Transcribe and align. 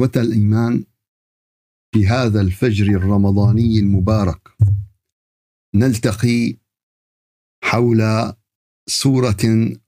إخوة 0.00 0.22
الإيمان 0.22 0.84
في 1.94 2.06
هذا 2.06 2.40
الفجر 2.40 2.86
الرمضاني 2.86 3.78
المبارك 3.78 4.48
نلتقي 5.74 6.56
حول 7.64 8.32
سورة 8.88 9.36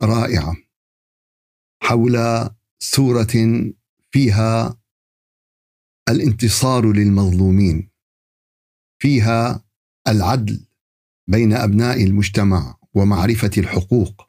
رائعة 0.03 0.57
حول 1.83 2.17
سورة 2.83 3.33
فيها 4.11 4.81
الانتصار 6.09 6.93
للمظلومين 6.93 7.91
فيها 9.03 9.65
العدل 10.09 10.67
بين 11.31 11.53
أبناء 11.53 12.05
المجتمع 12.05 12.79
ومعرفة 12.95 13.51
الحقوق 13.59 14.29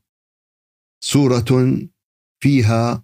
سورة 1.03 1.79
فيها 2.43 3.03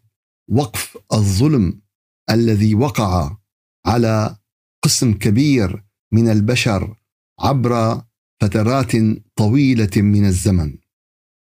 وقف 0.50 0.98
الظلم 1.14 1.89
الذي 2.32 2.76
وقع 2.76 3.38
على 3.86 4.38
قسم 4.82 5.14
كبير 5.14 5.84
من 6.12 6.30
البشر 6.30 6.96
عبر 7.40 8.04
فترات 8.42 8.92
طويلة 9.36 9.92
من 9.96 10.26
الزمن. 10.26 10.78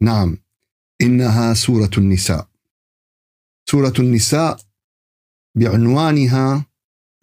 نعم 0.01 0.37
إنها 1.01 1.53
سورة 1.53 1.91
النساء. 1.97 2.49
سورة 3.69 3.93
النساء 3.99 4.59
بعنوانها 5.57 6.65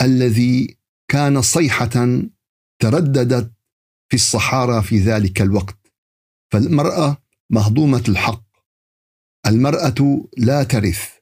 الذي 0.02 0.78
كان 1.08 1.42
صيحة 1.42 2.22
ترددت 2.78 3.52
في 4.08 4.14
الصحارى 4.14 4.82
في 4.82 4.98
ذلك 4.98 5.42
الوقت. 5.42 5.78
فالمرأة 6.52 7.22
مهضومة 7.50 8.04
الحق. 8.08 8.44
المرأة 9.46 10.28
لا 10.36 10.62
ترث. 10.62 11.13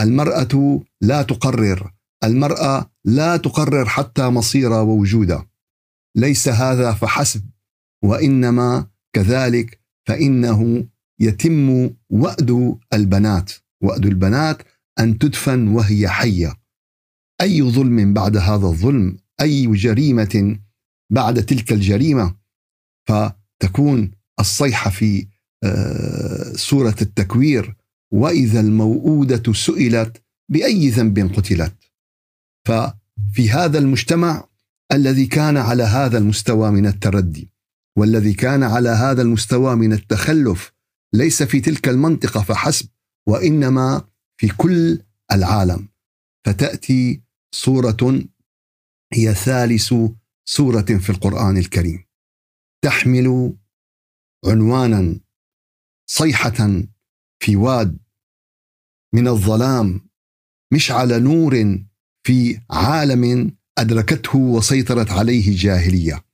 المرأة 0.00 0.82
لا 1.00 1.22
تقرر 1.22 1.92
المرأة 2.24 2.90
لا 3.04 3.36
تقرر 3.36 3.84
حتى 3.86 4.28
مصيرها 4.28 4.80
ووجودها 4.80 5.48
ليس 6.16 6.48
هذا 6.48 6.92
فحسب 6.92 7.50
وإنما 8.04 8.86
كذلك 9.12 9.80
فإنه 10.08 10.88
يتم 11.20 11.90
وأد 12.10 12.78
البنات 12.92 13.52
وأد 13.82 14.06
البنات 14.06 14.62
أن 14.98 15.18
تدفن 15.18 15.68
وهي 15.68 16.08
حية. 16.08 16.54
أي 17.40 17.62
ظلم 17.62 18.14
بعد 18.14 18.36
هذا 18.36 18.66
الظلم 18.66 19.16
أي 19.40 19.66
جريمة 19.66 20.58
بعد 21.12 21.42
تلك 21.42 21.72
الجريمة 21.72 22.36
فتكون 23.08 24.10
الصيحة 24.40 24.90
في 24.90 25.26
آه، 25.64 26.52
سورة 26.52 26.96
التكوير 27.02 27.76
وإذا 28.12 28.60
الموؤودة 28.60 29.52
سئلت 29.52 30.22
بأي 30.48 30.88
ذنب 30.88 31.34
قتلت. 31.36 31.74
ففي 32.64 33.50
هذا 33.50 33.78
المجتمع 33.78 34.48
الذي 34.92 35.26
كان 35.26 35.56
على 35.56 35.82
هذا 35.82 36.18
المستوى 36.18 36.70
من 36.70 36.86
التردي 36.86 37.52
والذي 37.98 38.34
كان 38.34 38.62
على 38.62 38.88
هذا 38.88 39.22
المستوى 39.22 39.76
من 39.76 39.92
التخلف 39.92 40.72
ليس 41.14 41.42
في 41.42 41.60
تلك 41.60 41.88
المنطقة 41.88 42.42
فحسب 42.42 42.88
وإنما 43.28 44.08
في 44.40 44.48
كل 44.48 45.02
العالم. 45.32 45.88
فتأتي 46.46 47.22
سوره 47.54 48.22
هي 49.12 49.34
ثالث 49.34 49.94
سورة 50.44 50.80
في 50.82 51.10
القرآن 51.10 51.56
الكريم. 51.56 52.04
تحمل 52.84 53.56
عنوانا 54.46 55.20
صيحة 56.10 56.82
في 57.40 57.56
واد 57.56 57.98
من 59.14 59.28
الظلام 59.28 60.08
مشعل 60.72 61.22
نور 61.22 61.78
في 62.22 62.60
عالم 62.70 63.52
أدركته 63.78 64.38
وسيطرت 64.38 65.10
عليه 65.10 65.48
الجاهليه 65.48 66.24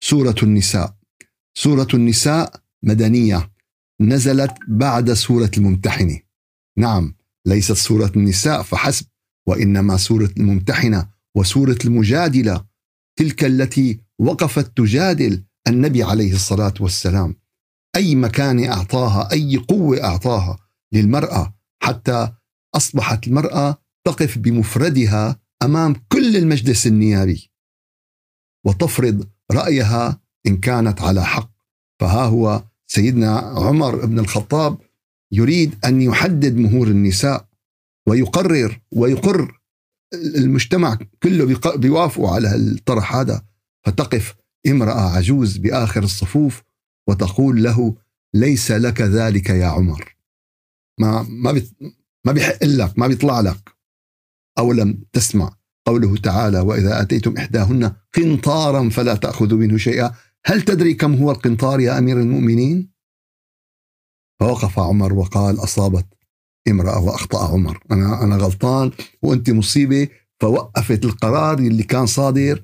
سورة 0.00 0.34
النساء. 0.42 0.96
سورة 1.58 1.88
النساء 1.94 2.60
مدنية 2.82 3.52
نزلت 4.00 4.54
بعد 4.68 5.12
سورة 5.12 5.50
الممتحنة. 5.56 6.20
نعم 6.76 7.14
ليست 7.46 7.72
سورة 7.72 8.12
النساء 8.16 8.62
فحسب 8.62 9.06
وإنما 9.46 9.96
سورة 9.96 10.30
الممتحنة 10.36 11.08
وسورة 11.34 11.78
المجادلة 11.84 12.64
تلك 13.16 13.44
التي 13.44 14.00
وقفت 14.18 14.76
تجادل 14.76 15.44
النبي 15.68 16.02
عليه 16.02 16.32
الصلاة 16.32 16.74
والسلام. 16.80 17.36
أي 17.96 18.14
مكان 18.14 18.64
أعطاها 18.64 19.32
أي 19.32 19.56
قوة 19.56 20.04
أعطاها 20.04 20.58
للمرأة 20.92 21.54
حتى 21.82 22.32
أصبحت 22.74 23.26
المرأة 23.26 23.78
تقف 24.04 24.38
بمفردها 24.38 25.40
أمام 25.62 25.94
كل 26.08 26.36
المجلس 26.36 26.86
النيابي 26.86 27.50
وتفرض 28.66 29.28
رأيها 29.52 30.20
إن 30.46 30.56
كانت 30.56 31.02
على 31.02 31.24
حق. 31.24 31.50
فها 32.00 32.24
هو 32.24 32.64
سيدنا 32.86 33.38
عمر 33.38 34.06
بن 34.06 34.18
الخطاب 34.18 34.78
يريد 35.32 35.74
أن 35.84 36.02
يحدد 36.02 36.56
مهور 36.56 36.88
النساء 36.88 37.48
ويقرر 38.08 38.80
ويقر 38.92 39.60
المجتمع 40.14 40.98
كله 41.22 41.58
بيوافقوا 41.76 42.30
على 42.30 42.54
الطرح 42.54 43.14
هذا. 43.16 43.42
فتقف 43.86 44.34
امرأة 44.66 45.16
عجوز 45.16 45.56
بآخر 45.56 46.02
الصفوف 46.02 46.62
وتقول 47.08 47.62
له 47.62 47.96
ليس 48.34 48.70
لك 48.70 49.00
ذلك 49.00 49.50
يا 49.50 49.66
عمر. 49.66 50.16
ما 51.00 51.22
ما 51.22 51.62
ما 52.24 52.32
بيحق 52.32 52.64
لك 52.64 52.98
ما 52.98 53.06
بيطلع 53.06 53.40
لك. 53.40 53.76
أو 54.58 54.72
لم 54.72 55.04
تسمع 55.12 55.56
قوله 55.86 56.16
تعالى 56.16 56.60
وإذا 56.60 57.02
أتيتم 57.02 57.36
إحداهن 57.36 57.92
قنطارا 58.14 58.88
فلا 58.88 59.14
تأخذوا 59.14 59.58
منه 59.58 59.76
شيئا. 59.76 60.14
هل 60.46 60.62
تدري 60.62 60.94
كم 60.94 61.14
هو 61.14 61.30
القنطار 61.30 61.80
يا 61.80 61.98
أمير 61.98 62.20
المؤمنين؟ 62.20 62.90
فوقف 64.40 64.78
عمر 64.78 65.12
وقال 65.12 65.58
أصابت 65.64 66.06
امرأة 66.68 67.00
وأخطأ 67.00 67.52
عمر. 67.52 67.82
أنا 67.90 68.24
أنا 68.24 68.36
غلطان 68.36 68.90
وأنت 69.22 69.50
مصيبة. 69.50 70.08
فوقفت 70.40 71.04
القرار 71.04 71.58
اللي 71.58 71.82
كان 71.82 72.06
صادر. 72.06 72.62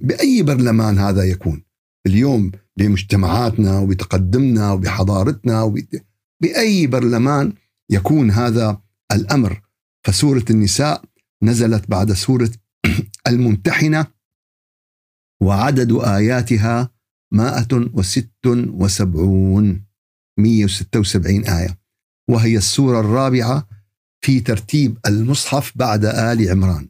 بأي 0.00 0.42
برلمان 0.42 0.98
هذا 0.98 1.24
يكون. 1.24 1.64
اليوم 2.06 2.52
بمجتمعاتنا 2.78 3.78
وبتقدمنا 3.78 4.72
وبحضارتنا 4.72 5.62
وب... 5.62 5.78
بأي 6.42 6.86
برلمان 6.86 7.52
يكون 7.90 8.30
هذا 8.30 8.80
الأمر. 9.12 9.62
فسورة 10.06 10.44
النساء 10.50 11.04
نزلت 11.42 11.90
بعد 11.90 12.12
سورة 12.12 12.50
الممتحنة 13.28 14.06
وعدد 15.42 15.92
آياتها 15.92 16.90
مائة 17.32 17.90
وست 17.92 18.46
وسبعون 18.46 19.84
مية 20.38 20.64
وستة 20.64 21.00
وسبعين 21.00 21.44
آية. 21.44 21.78
وهي 22.30 22.56
السورة 22.56 23.00
الرابعة 23.00 23.68
في 24.24 24.40
ترتيب 24.40 24.98
المصحف 25.06 25.72
بعد 25.76 26.04
آل 26.04 26.50
عمران. 26.50 26.88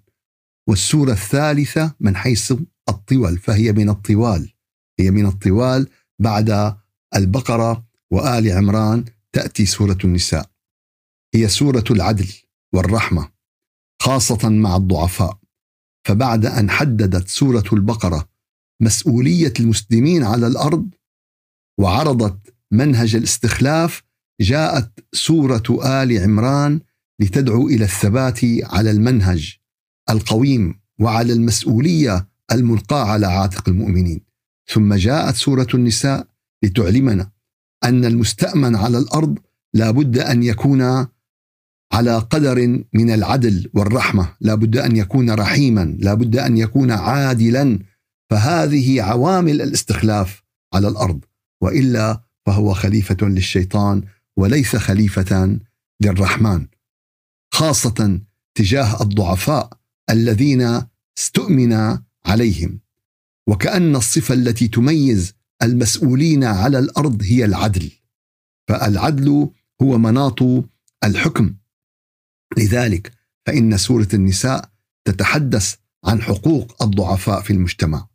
والسورة 0.69 1.13
الثالثة 1.13 1.95
من 2.01 2.17
حيث 2.17 2.53
الطول 2.89 3.39
فهي 3.39 3.73
من 3.73 3.89
الطوال. 3.89 4.58
هي 5.01 5.11
من 5.11 5.27
الطوال 5.27 5.89
بعد 6.19 6.77
البقرة 7.17 7.87
وآل 8.11 8.53
عمران 8.53 9.05
تأتي 9.33 9.67
سورة 9.67 9.99
النساء. 10.05 10.51
هي 11.35 11.49
سورة 11.49 11.85
العدل 11.91 12.29
والرحمة 12.73 13.29
خاصة 14.03 14.49
مع 14.49 14.77
الضعفاء. 14.77 15.39
فبعد 16.09 16.47
أن 16.47 16.71
حددت 16.71 17.29
سورة 17.29 17.65
البقرة 17.73 18.29
مسؤولية 18.83 19.53
المسلمين 19.61 20.25
على 20.25 20.47
الأرض 20.47 20.91
وعرضت 21.81 22.55
منهج 22.71 23.17
الاستخلاف 23.17 24.03
جاءت 24.41 25.05
سورة 25.13 25.63
آل 25.85 26.19
عمران 26.19 26.81
لتدعو 27.21 27.69
إلى 27.69 27.85
الثبات 27.85 28.41
على 28.63 28.91
المنهج 28.91 29.57
القويم 30.11 30.81
وعلى 31.01 31.33
المسؤولية 31.33 32.29
الملقاة 32.53 33.05
على 33.05 33.27
عاتق 33.27 33.69
المؤمنين. 33.69 34.28
ثم 34.71 34.95
جاءت 34.95 35.35
سورة 35.35 35.67
النساء 35.75 36.29
لتعلمنا 36.65 37.31
أن 37.85 38.05
المستأمن 38.05 38.77
على 38.77 38.99
الأرض 38.99 39.39
لا 39.75 39.91
بد 39.91 40.19
أن 40.19 40.43
يكون 40.43 41.07
على 41.93 42.19
قدر 42.19 42.85
من 42.93 43.11
العدل 43.11 43.71
والرحمة 43.75 44.37
لا 44.41 44.55
بد 44.55 44.77
أن 44.77 44.97
يكون 44.97 45.31
رحيما 45.31 45.97
لا 45.99 46.15
بد 46.15 46.37
أن 46.37 46.59
يكون 46.59 46.91
عادلا. 46.91 47.79
فهذه 48.31 49.03
عوامل 49.03 49.63
الاستخلاف 49.63 50.43
على 50.75 50.89
الأرض. 50.89 51.25
وإلا 51.63 52.23
فهو 52.47 52.75
خليفة 52.75 53.17
للشيطان 53.23 54.03
وليس 54.37 54.77
خليفة 54.77 55.59
للرحمن. 56.03 56.67
خاصة 57.55 58.21
تجاه 58.55 59.03
الضعفاء 59.03 59.79
الذين 60.11 60.83
استؤمن 61.19 61.99
عليهم. 62.27 62.81
وكأن 63.49 63.97
الصفة 63.97 64.35
التي 64.35 64.69
تميز 64.69 65.35
المسؤولين 65.63 66.45
على 66.45 66.79
الأرض 66.79 67.23
هي 67.23 67.45
العدل. 67.45 67.91
فالعدل 68.69 69.51
هو 69.83 69.99
مناط 69.99 70.39
الحكم. 71.05 71.55
لذلك 72.59 73.13
فإن 73.47 73.77
سورة 73.77 74.09
النساء 74.15 74.71
تتحدث 75.05 75.75
عن 76.05 76.23
حقوق 76.23 76.83
الضعفاء 76.83 77.43
في 77.43 77.53
المجتمع. 77.53 78.09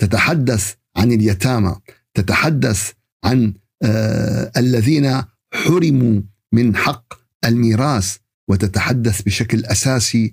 تتحدث 0.00 0.74
عن 0.96 1.12
اليتامى. 1.12 1.76
تتحدث 2.14 2.92
عن 3.24 3.54
آه 3.82 4.52
الذين 4.56 5.22
حرموا 5.54 6.22
من 6.52 6.76
حق 6.76 7.14
الميراث. 7.44 8.16
وتتحدث 8.48 9.22
بشكل 9.22 9.64
أساسي 9.64 10.32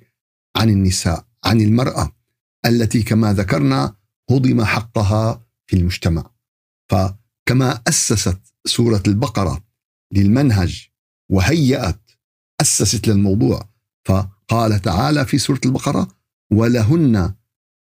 عن 0.57 0.69
النساء 0.69 1.25
عن 1.45 1.61
المرأة. 1.61 2.11
التي 2.65 3.03
كما 3.03 3.33
ذكرنا 3.33 3.95
هضم 4.29 4.63
حقها 4.63 5.47
في 5.67 5.75
المجتمع. 5.75 6.31
فكما 6.91 7.81
أسست 7.87 8.39
سورة 8.67 9.03
البقرة 9.07 9.63
للمنهج 10.13 10.87
وهيأت 11.31 12.11
أسست 12.61 13.07
للموضوع. 13.07 13.69
فقال 14.05 14.81
تعالى 14.81 15.25
في 15.25 15.37
سورة 15.37 15.61
البقرة 15.65 16.07
ولهن 16.51 17.33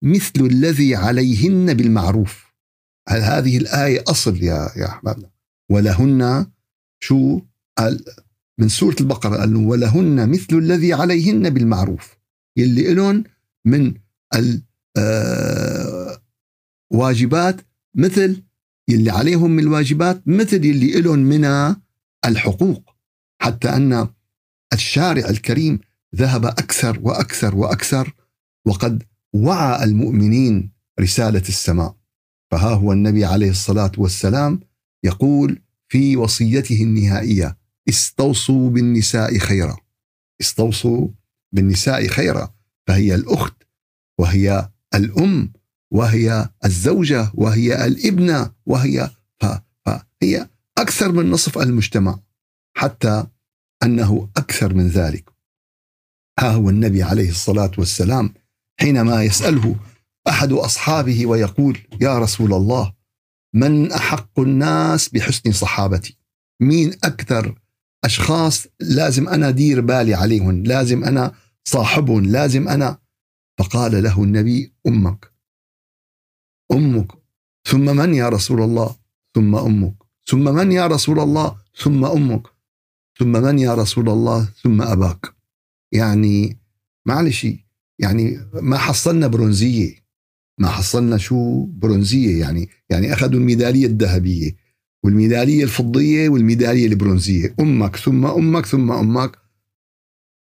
مثل 0.03 0.41
الذي 0.41 0.95
عليهن 0.97 1.75
بالمعروف. 1.75 2.47
هذه 3.09 3.59
الآية 3.59 4.05
أصل 4.09 4.37
يا 4.43 4.71
يا 4.77 4.89
أحبابنا 4.89 5.31
ولهن 5.71 6.47
شو؟ 7.01 7.41
من 8.59 8.69
سورة 8.69 8.97
البقرة 9.01 9.37
قال 9.37 9.57
ولهن 9.57 10.31
مثل 10.31 10.57
الذي 10.57 10.93
عليهن 10.93 11.51
بالمعروف. 11.51 12.17
يلي 12.57 12.95
لهم 12.95 13.25
من 13.65 13.95
الواجبات 14.35 14.67
آه، 14.99 16.06
مثل 17.95 18.43
يلي 18.89 19.11
عليهم 19.11 19.51
من 19.51 19.63
الواجبات 19.63 20.23
مثل 20.29 20.65
يلي 20.65 21.01
لهم 21.01 21.19
من 21.19 21.45
الحقوق. 22.25 22.97
حتى 23.43 23.69
أن 23.69 24.09
الشارع 24.73 25.29
الكريم 25.29 25.81
ذهب 26.17 26.47
أكثر 26.47 26.99
وأكثر 27.03 27.57
وأكثر 27.57 28.15
وقد 28.67 29.03
وعى 29.33 29.85
المؤمنين 29.85 30.73
رسالة 31.01 31.43
السماء. 31.49 31.97
فها 32.51 32.75
هو 32.75 32.93
النبي 32.93 33.25
عليه 33.25 33.51
الصلاة 33.51 33.93
والسلام 33.99 34.61
يقول 35.05 35.63
في 35.89 36.17
وصيته 36.17 36.83
النهائية 36.83 37.59
استوصوا 37.89 38.71
بالنساء 38.71 39.39
خيرا. 39.39 39.77
استوصوا 40.41 41.09
بالنساء 41.53 42.07
خيرا 42.07 42.55
فهي 42.87 43.15
الأخت 43.15 43.63
وهي 44.19 44.71
الأم 44.95 45.53
وهي 45.93 46.49
الزوجة 46.65 47.31
وهي 47.35 47.87
الابنة 47.87 48.53
وهي 48.67 49.11
فهي 49.41 50.49
أكثر 50.79 51.13
من 51.13 51.31
نصف 51.31 51.59
المجتمع 51.59 52.19
حتى 52.77 53.27
أنه 53.83 54.29
أكثر 54.37 54.75
من 54.75 54.89
ذلك. 54.89 55.31
ها 56.39 56.51
هو 56.51 56.71
النبي 56.71 57.03
عليه 57.03 57.31
الصلاة 57.31 57.71
والسلام 57.79 58.35
حينما 58.81 59.23
يسأله 59.23 59.77
أحد 60.29 60.53
أصحابه 60.53 61.27
ويقول 61.27 61.79
يا 62.01 62.19
رسول 62.19 62.55
الله 62.55 62.93
من 63.55 63.93
أحق 63.93 64.41
الناس 64.41 65.09
بحسن 65.09 65.53
صحابتي؟ 65.53 66.19
مين 66.63 66.93
أكثر 67.05 67.61
أشخاص 68.05 68.67
لازم 68.81 69.29
أنا 69.29 69.51
دير 69.51 69.81
بالي 69.81 70.15
عليهم 70.15 70.63
لازم 70.63 71.05
أنا 71.05 71.35
صاحبهم 71.69 72.25
لازم 72.25 72.69
أنا؟ 72.69 72.99
فقال 73.59 74.03
له 74.03 74.23
النبي 74.23 74.75
أمك. 74.87 75.36
أمك 76.73 77.13
ثم 77.67 77.97
من 77.97 78.15
يا 78.15 78.29
رسول 78.29 78.63
الله؟ 78.63 78.97
ثم 79.35 79.57
أمك. 79.57 79.95
ثم 80.27 80.45
من 80.55 80.73
يا 80.73 80.87
رسول 80.87 81.21
الله؟ 81.21 81.57
ثم 81.83 82.05
أمك. 82.05 82.43
ثم 83.19 83.33
من 83.33 83.59
يا 83.59 83.75
رسول 83.75 84.09
الله؟ 84.09 84.49
ثم 84.63 84.83
أباك. 84.83 85.35
يعني 85.93 86.59
معلش 87.07 87.47
يعني 87.99 88.39
ما 88.53 88.79
حصلنا 88.79 89.27
برونزية. 89.27 89.95
ما 90.59 90.69
حصلنا 90.69 91.17
شو؟ 91.17 91.65
برونزية 91.67 92.41
يعني 92.41 92.69
يعني 92.91 93.13
أخذوا 93.13 93.41
الميدالية 93.41 93.87
الذهبية 93.87 94.57
والميدالية 95.03 95.65
الفضية 95.65 96.29
والميدالية 96.29 96.87
البرونزية. 96.87 97.55
أمك 97.61 97.97
ثم 97.97 98.27
أمك 98.27 98.67
ثم 98.67 98.93
أمك. 98.93 99.39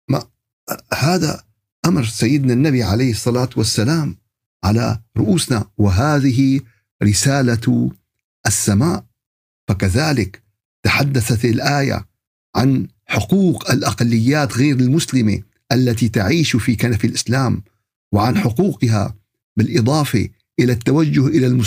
ما 0.09 0.23
هذا 0.93 1.43
أمر 1.85 2.03
سيدنا 2.03 2.53
النبي 2.53 2.83
عليه 2.83 3.11
الصلاة 3.11 3.49
والسلام. 3.57 4.24
على 4.65 4.99
رؤوسنا 5.17 5.65
وهذه 5.77 6.59
رسالة 7.03 7.91
السماء 8.47 9.05
فكذلك 9.67 10.43
تحدثت 10.83 11.45
الآية 11.45 12.07
عن 12.55 12.87
حقوق 13.05 13.71
الأقليات 13.71 14.57
غير 14.57 14.75
المسلمة 14.75 15.41
التي 15.71 16.09
تعيش 16.09 16.55
في 16.55 16.75
كنف 16.75 17.05
الإسلام 17.05 17.63
وعن 18.11 18.37
حقوقها 18.37 19.15
بالإضافة 19.57 20.29
إلى 20.59 20.73
التوجه 20.73 21.27
إلى 21.27 21.59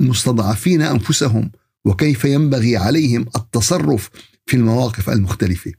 المستضعفين 0.00 0.82
أنفسهم 0.82 1.50
وكيف 1.84 2.24
ينبغي 2.24 2.76
عليهم 2.76 3.26
التصرف 3.36 4.10
في 4.46 4.56
المواقف 4.56 5.10
المختلفة. 5.10 5.72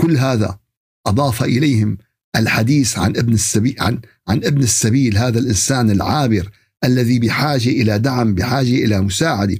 كل 0.00 0.16
هذا 0.16 0.58
أضاف 1.06 1.42
إليهم 1.42 1.98
الحديث 2.36 2.98
عن 2.98 3.16
ابن 3.16 3.32
السبيل 3.32 3.76
عن 3.80 4.00
عن 4.28 4.36
ابن 4.36 4.62
السبيل 4.62 5.18
هذا 5.18 5.38
الإنسان 5.38 5.90
العابر 5.90 6.50
الذي 6.84 7.18
بحاجة 7.18 7.68
إلى 7.68 7.98
دعم 7.98 8.34
بحاجة 8.34 8.84
إلى 8.84 9.00
مساعدة. 9.00 9.58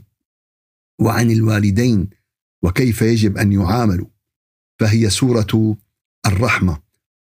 وعن 1.00 1.30
الوالدين 1.30 2.10
وكيف 2.62 3.02
يجب 3.02 3.38
أن 3.38 3.52
يعاملوا. 3.52 4.06
فهي 4.80 5.10
سورة 5.10 5.76
الرحمة 6.26 6.78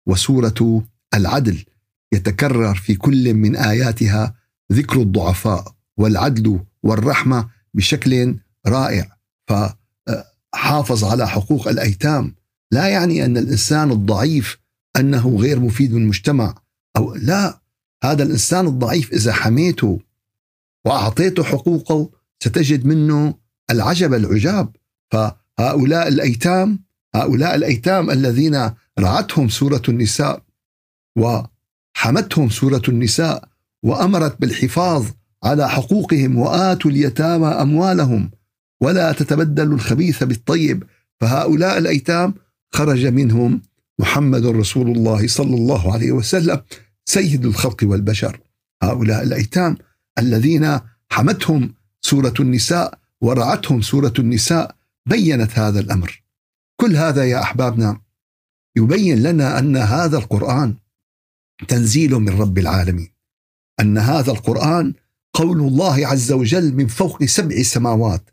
وسورة 0.07 0.85
العدل. 1.15 1.65
يتكرر 2.13 2.75
في 2.75 2.95
كل 2.95 3.35
من 3.35 3.57
آياتها 3.57 4.35
ذكر 4.73 5.01
الضعفاء 5.03 5.75
والعدل 5.97 6.61
والرحمة 6.83 7.49
بشكل 7.75 8.37
رائع. 8.67 9.17
فحافظ 9.49 11.05
على 11.05 11.29
حقوق 11.29 11.69
الأيتام. 11.69 12.35
لا 12.71 12.89
يعني 12.89 13.25
أن 13.25 13.37
الإنسان 13.37 13.91
الضعيف 13.91 14.64
أنه 14.97 15.37
غير 15.37 15.61
مفيد 15.61 15.93
للمجتمع. 15.93 16.55
أو 16.97 17.15
لا 17.15 17.61
هذا 18.05 18.23
الإنسان 18.23 18.67
الضعيف 18.67 19.13
إذا 19.13 19.33
حميته 19.33 20.01
وأعطيته 20.87 21.43
حقوقه 21.45 22.11
ستجد 22.43 22.87
منه 22.87 23.35
العجب 23.71 24.15
العجاب. 24.15 24.77
فهؤلاء 25.11 26.09
الأيتام 26.09 26.85
هؤلاء 27.15 27.55
الأيتام 27.55 28.11
الذين 28.11 28.71
رعتهم 28.99 29.49
سورة 29.49 29.83
النساء 29.89 30.43
وحمتهم 31.17 32.49
سورة 32.51 32.83
النساء 32.89 33.49
وأمرت 33.83 34.41
بالحفاظ 34.41 35.07
على 35.45 35.69
حقوقهم 35.69 36.39
وآتوا 36.39 36.91
اليتامى 36.91 37.47
أموالهم 37.47 38.31
ولا 38.81 39.13
تتبدلوا 39.13 39.75
الخبيث 39.75 40.25
بالطيب. 40.25 40.85
فهؤلاء 41.21 41.79
الأيتام 41.79 42.35
خرج 42.73 43.07
منهم 43.07 43.63
محمد 44.01 44.47
رسول 44.47 44.91
الله 44.91 45.27
صلى 45.27 45.55
الله 45.55 45.93
عليه 45.93 46.13
وسلم 46.13 46.63
سيد 47.05 47.47
الخلق 47.47 47.77
والبشر. 47.83 48.41
هؤلاء 48.83 49.23
الأيتام 49.23 49.77
الذين 50.19 50.81
حمتهم 51.11 51.75
سورة 52.01 52.35
النساء 52.41 52.99
ورعتهم 53.21 53.83
سورة 53.83 54.13
النساء 54.19 54.77
بينت 55.07 55.59
هذا 55.59 55.81
الأمر. 55.81 56.23
كل 56.81 56.97
هذا 56.97 57.25
يا 57.25 57.43
أحبابنا 57.43 58.01
يبين 58.77 59.23
لنا 59.23 59.59
أن 59.59 59.77
هذا 59.77 60.19
القرآن 60.19 60.75
تنزيل 61.69 62.15
من 62.15 62.41
رب 62.41 62.59
العالمين. 62.59 63.15
أن 63.81 63.99
هذا 63.99 64.33
القرآن 64.33 64.95
قول 65.33 65.61
الله 65.61 66.07
عز 66.07 66.33
وجل 66.33 66.75
من 66.75 66.87
فوق 66.87 67.25
سبع 67.25 67.63
سماوات 67.63 68.31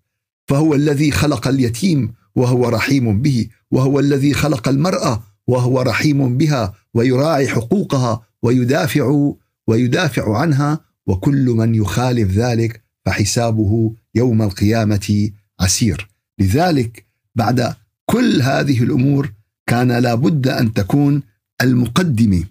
فهو 0.47 0.75
الذي 0.75 1.11
خلق 1.11 1.47
اليتيم 1.47 2.13
وهو 2.35 2.69
رحيم 2.69 3.21
به 3.21 3.49
وهو 3.71 3.99
الذي 3.99 4.33
خلق 4.33 4.67
المرأة 4.67 5.23
وهو 5.47 5.81
رحيم 5.81 6.37
بها 6.37 6.73
ويراعي 6.93 7.47
حقوقها 7.47 8.21
ويدافع 8.43 9.31
ويدافع 9.67 10.37
عنها 10.37 10.79
وكل 11.07 11.45
من 11.45 11.75
يخالف 11.75 12.31
ذلك 12.31 12.81
فحسابه 13.05 13.93
يوم 14.15 14.41
القيامة 14.41 15.29
عسير. 15.59 16.09
لذلك 16.39 17.05
بعد 17.35 17.73
كل 18.05 18.41
هذه 18.41 18.83
الأمور 18.83 19.33
كان 19.67 19.91
لابد 19.91 20.47
أن 20.47 20.73
تكون 20.73 21.23
المقدمة 21.61 22.43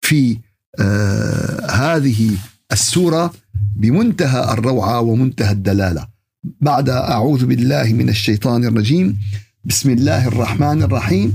في 0.00 0.38
آه 0.80 1.70
هذه 1.70 2.30
السورة 2.72 3.32
بمنتهى 3.76 4.52
الروعة 4.52 5.00
ومنتهى 5.00 5.52
الدلالة. 5.52 6.08
بعد 6.60 6.88
أعوذ 6.88 7.46
بالله 7.46 7.92
من 7.92 8.08
الشيطان 8.08 8.64
الرجيم. 8.64 9.18
بسم 9.64 9.90
الله 9.90 10.28
الرحمن 10.28 10.82
الرحيم. 10.82 11.34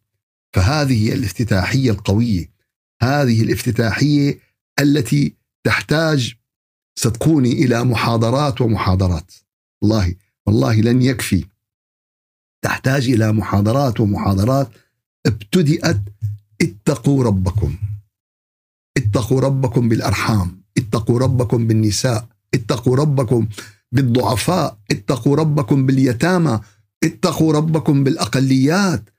فهذه 0.53 1.13
الافتتاحية 1.13 1.91
القوية 1.91 2.51
هذه 3.01 3.41
الافتتاحية 3.41 4.39
التي 4.79 5.35
تحتاج 5.63 6.35
صدقوني 6.99 7.51
إلى 7.51 7.83
محاضرات 7.83 8.61
ومحاضرات. 8.61 9.31
والله 9.81 10.15
والله 10.45 10.81
لن 10.81 11.01
يكفي. 11.01 11.45
تحتاج 12.61 13.09
إلى 13.09 13.31
محاضرات 13.31 13.99
ومحاضرات. 13.99 14.69
ابتدأت 15.25 16.01
اتقوا 16.61 17.23
ربكم. 17.23 17.75
اتقوا 18.97 19.41
ربكم 19.41 19.89
بالأرحام. 19.89 20.61
اتقوا 20.77 21.19
ربكم 21.19 21.67
بالنساء. 21.67 22.27
اتقوا 22.53 22.95
ربكم 22.95 23.47
بالضعفاء. 23.91 24.77
اتقوا 24.91 25.35
ربكم 25.35 25.85
باليتامى. 25.85 26.59
اتقوا 27.03 27.53
ربكم 27.53 28.03
بالأقليات. 28.03 29.09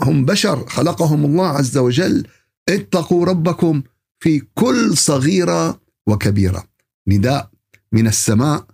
هم 0.00 0.24
بشر 0.24 0.66
خلقهم 0.66 1.24
الله 1.24 1.46
عز 1.46 1.78
وجل. 1.78 2.26
اتقوا 2.68 3.26
ربكم 3.26 3.82
في 4.20 4.40
كل 4.54 4.96
صغيرة 4.96 5.80
وكبيرة. 6.06 6.68
نداء 7.08 7.50
من 7.92 8.06
السماء 8.06 8.66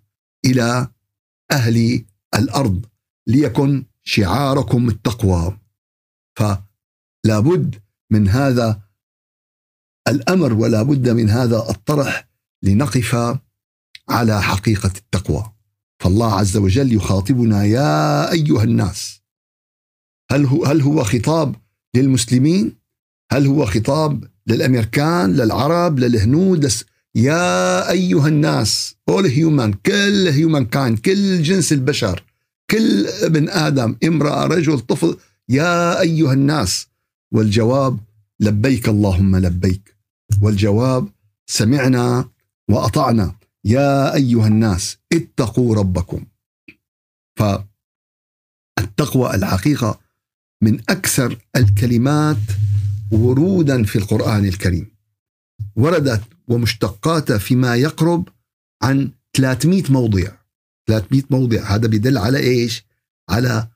إلى 0.44 0.88
أهل 1.52 2.04
الأرض. 2.34 2.86
ليكن 3.26 3.84
شعاركم 4.02 4.88
التقوى. 4.88 5.58
فلا 6.38 7.40
بد 7.40 7.74
من 8.10 8.28
هذا 8.28 8.80
الأمر 10.08 10.52
ولا 10.52 10.82
بد 10.82 11.08
من 11.08 11.30
هذا 11.30 11.70
الطرح 11.70 12.28
لنقف 12.62 13.38
على 14.08 14.42
حقيقة 14.42 14.92
التقوى. 14.96 15.52
فالله 16.02 16.34
عز 16.34 16.56
وجل 16.56 16.92
يخاطبنا 16.92 17.64
يا 17.64 18.32
أيها 18.32 18.64
الناس. 18.64 19.19
هل 20.30 20.46
هو 20.46 20.64
هل 20.64 20.82
هو 20.82 21.04
خطاب 21.04 21.56
للمسلمين؟ 21.96 22.72
هل 23.32 23.46
هو 23.46 23.66
خطاب 23.66 24.24
للأمريكان، 24.46 25.32
للعرب، 25.36 25.98
للهنود، 25.98 26.64
لس 26.64 26.84
يا 27.14 27.90
أيها 27.90 28.28
الناس 28.28 28.94
all 29.10 29.24
human 29.24 29.76
كل 29.86 30.32
human 30.32 30.64
kind 30.74 31.00
كل 31.00 31.42
جنس 31.42 31.72
البشر 31.72 32.24
كل 32.70 33.06
ابن 33.06 33.48
آدم 33.48 33.96
امرأة 34.04 34.46
رجل 34.46 34.80
طفل 34.80 35.16
يا 35.48 36.00
أيها 36.00 36.32
الناس. 36.32 36.86
والجواب 37.32 38.00
لبيك 38.40 38.88
اللهم 38.88 39.36
لبيك. 39.36 39.96
والجواب 40.42 41.08
سمعنا 41.46 42.28
وأطعنا. 42.70 43.34
يا 43.64 44.14
أيها 44.14 44.46
الناس 44.46 44.96
اتقوا 45.12 45.74
ربكم. 45.74 46.26
فالتقوى 48.78 49.34
الحقيقة 49.34 50.00
من 50.62 50.80
أكثر 50.88 51.38
الكلمات 51.56 52.36
ورودا 53.10 53.84
في 53.84 53.96
القرآن 53.96 54.44
الكريم. 54.44 54.90
وردت 55.76 56.22
ومشتقاتها 56.48 57.38
فيما 57.38 57.76
يقرب 57.76 58.28
عن 58.82 59.10
300 59.36 59.82
موضع. 59.90 60.28
300 60.88 61.22
موضع. 61.30 61.74
هذا 61.74 61.88
بيدل 61.88 62.18
على 62.18 62.38
إيش؟ 62.38 62.84
على 63.30 63.68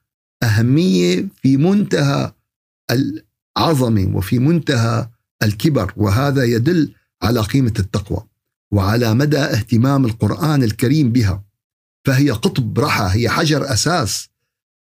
أهمية 0.43 1.29
في 1.43 1.57
منتهى 1.57 2.33
العظمة 2.91 4.17
وفي 4.17 4.39
منتهى 4.39 5.09
الكبر. 5.43 5.93
وهذا 5.97 6.45
يدل 6.45 6.95
على 7.23 7.41
قيمة 7.41 7.75
التقوى 7.79 8.27
وعلى 8.73 9.15
مدى 9.15 9.39
اهتمام 9.39 10.05
القرآن 10.05 10.63
الكريم 10.63 11.13
بها. 11.13 11.45
فهي 12.07 12.31
قطب 12.31 12.81
رحى 12.81 13.21
هي 13.21 13.29
حجر 13.29 13.73
أساس 13.73 14.29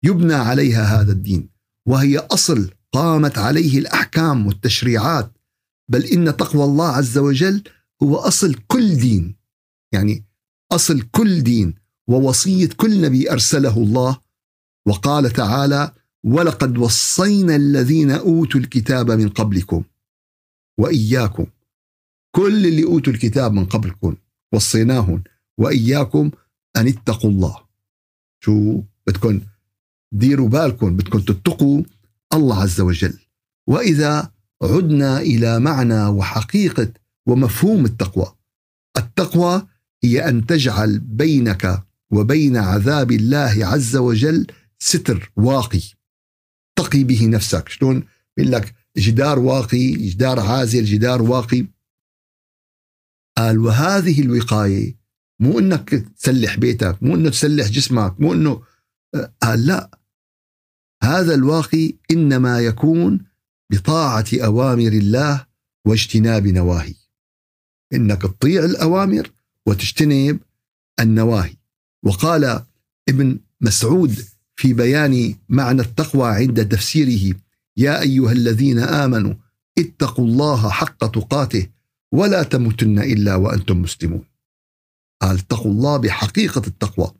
يبنى 0.03 0.33
عليها 0.33 1.01
هذا 1.01 1.11
الدين. 1.11 1.52
وهي 1.87 2.17
أصل 2.17 2.71
قامت 2.91 3.37
عليه 3.37 3.79
الأحكام 3.79 4.47
والتشريعات. 4.47 5.31
بل 5.89 6.05
إن 6.05 6.37
تقوى 6.37 6.63
الله 6.63 6.87
عز 6.87 7.17
وجل 7.17 7.63
هو 8.03 8.15
أصل 8.15 8.55
كل 8.67 8.95
دين. 8.95 9.35
يعني 9.93 10.25
أصل 10.71 11.01
كل 11.01 11.43
دين 11.43 11.73
ووصية 12.07 12.69
كل 12.77 13.01
نبي 13.01 13.31
أرسله 13.31 13.77
الله. 13.77 14.21
وقال 14.87 15.31
تعالى 15.31 15.91
ولقد 16.23 16.77
وصينا 16.77 17.55
الذين 17.55 18.11
أوتوا 18.11 18.59
الكتاب 18.59 19.11
من 19.11 19.29
قبلكم 19.29 19.83
وإياكم. 20.79 21.45
كل 22.35 22.65
اللي 22.65 22.83
أوتوا 22.83 23.13
الكتاب 23.13 23.53
من 23.53 23.65
قبلكم 23.65 24.15
وصيناهم 24.53 25.23
وإياكم 25.57 26.31
أن 26.77 26.87
اتقوا 26.87 27.29
الله. 27.29 27.57
شو؟ 28.43 28.81
بدكم 29.07 29.41
ديروا 30.13 30.49
بالكم 30.49 30.95
بدكم 30.95 31.19
تتقوا 31.19 31.83
الله 32.33 32.61
عز 32.61 32.81
وجل. 32.81 33.19
وإذا 33.67 34.31
عدنا 34.63 35.21
إلى 35.21 35.59
معنى 35.59 36.05
وحقيقة 36.05 36.93
ومفهوم 37.27 37.85
التقوى. 37.85 38.35
التقوى 38.97 39.67
هي 40.03 40.29
أن 40.29 40.45
تجعل 40.45 40.99
بينك 40.99 41.83
وبين 42.11 42.57
عذاب 42.57 43.11
الله 43.11 43.65
عز 43.65 43.95
وجل 43.95 44.47
ستر 44.79 45.31
واقي. 45.35 45.81
تقي 46.75 47.03
به 47.03 47.27
نفسك. 47.27 47.69
شلون؟ 47.69 48.03
بيقول 48.37 48.51
لك 48.51 48.75
جدار 48.97 49.39
واقي 49.39 49.91
جدار 49.91 50.39
عازل 50.39 50.85
جدار 50.85 51.21
واقي. 51.21 51.65
قال 53.37 53.59
وهذه 53.59 54.21
الوقاية 54.21 54.97
مو 55.39 55.59
إنك 55.59 55.89
تسلح 55.89 56.57
بيتك 56.57 57.03
مو 57.03 57.15
إنه 57.15 57.29
تسلح 57.29 57.67
جسمك 57.67 58.21
مو 58.21 58.33
إنه 58.33 58.63
قال 59.41 59.65
لا. 59.65 60.02
هذا 61.03 61.33
الواقي 61.33 61.93
إنما 62.11 62.59
يكون 62.59 63.25
بطاعة 63.71 64.25
أوامر 64.33 64.91
الله 64.91 65.45
واجتناب 65.87 66.47
نواهي 66.47 66.95
إنك 67.93 68.21
تطيع 68.21 68.65
الأوامر 68.65 69.31
وتجتنب 69.65 70.39
النواهي 70.99 71.55
وقال 72.03 72.63
ابن 73.09 73.39
مسعود 73.61 74.25
في 74.55 74.73
بيان 74.73 75.35
معنى 75.49 75.81
التقوى 75.81 76.29
عند 76.29 76.67
تفسيره 76.69 77.35
يا 77.77 78.01
أيها 78.01 78.31
الذين 78.31 78.79
آمنوا 78.79 79.33
اتقوا 79.77 80.25
الله 80.25 80.69
حق 80.69 81.11
تقاته 81.11 81.67
ولا 82.11 82.43
تموتن 82.43 82.99
إلا 82.99 83.35
وأنتم 83.35 83.81
مسلمون. 83.81 84.25
قال 85.21 85.37
اتقوا 85.37 85.71
الله 85.71 85.97
بحقيقة 85.97 86.61
التقوى 86.67 87.11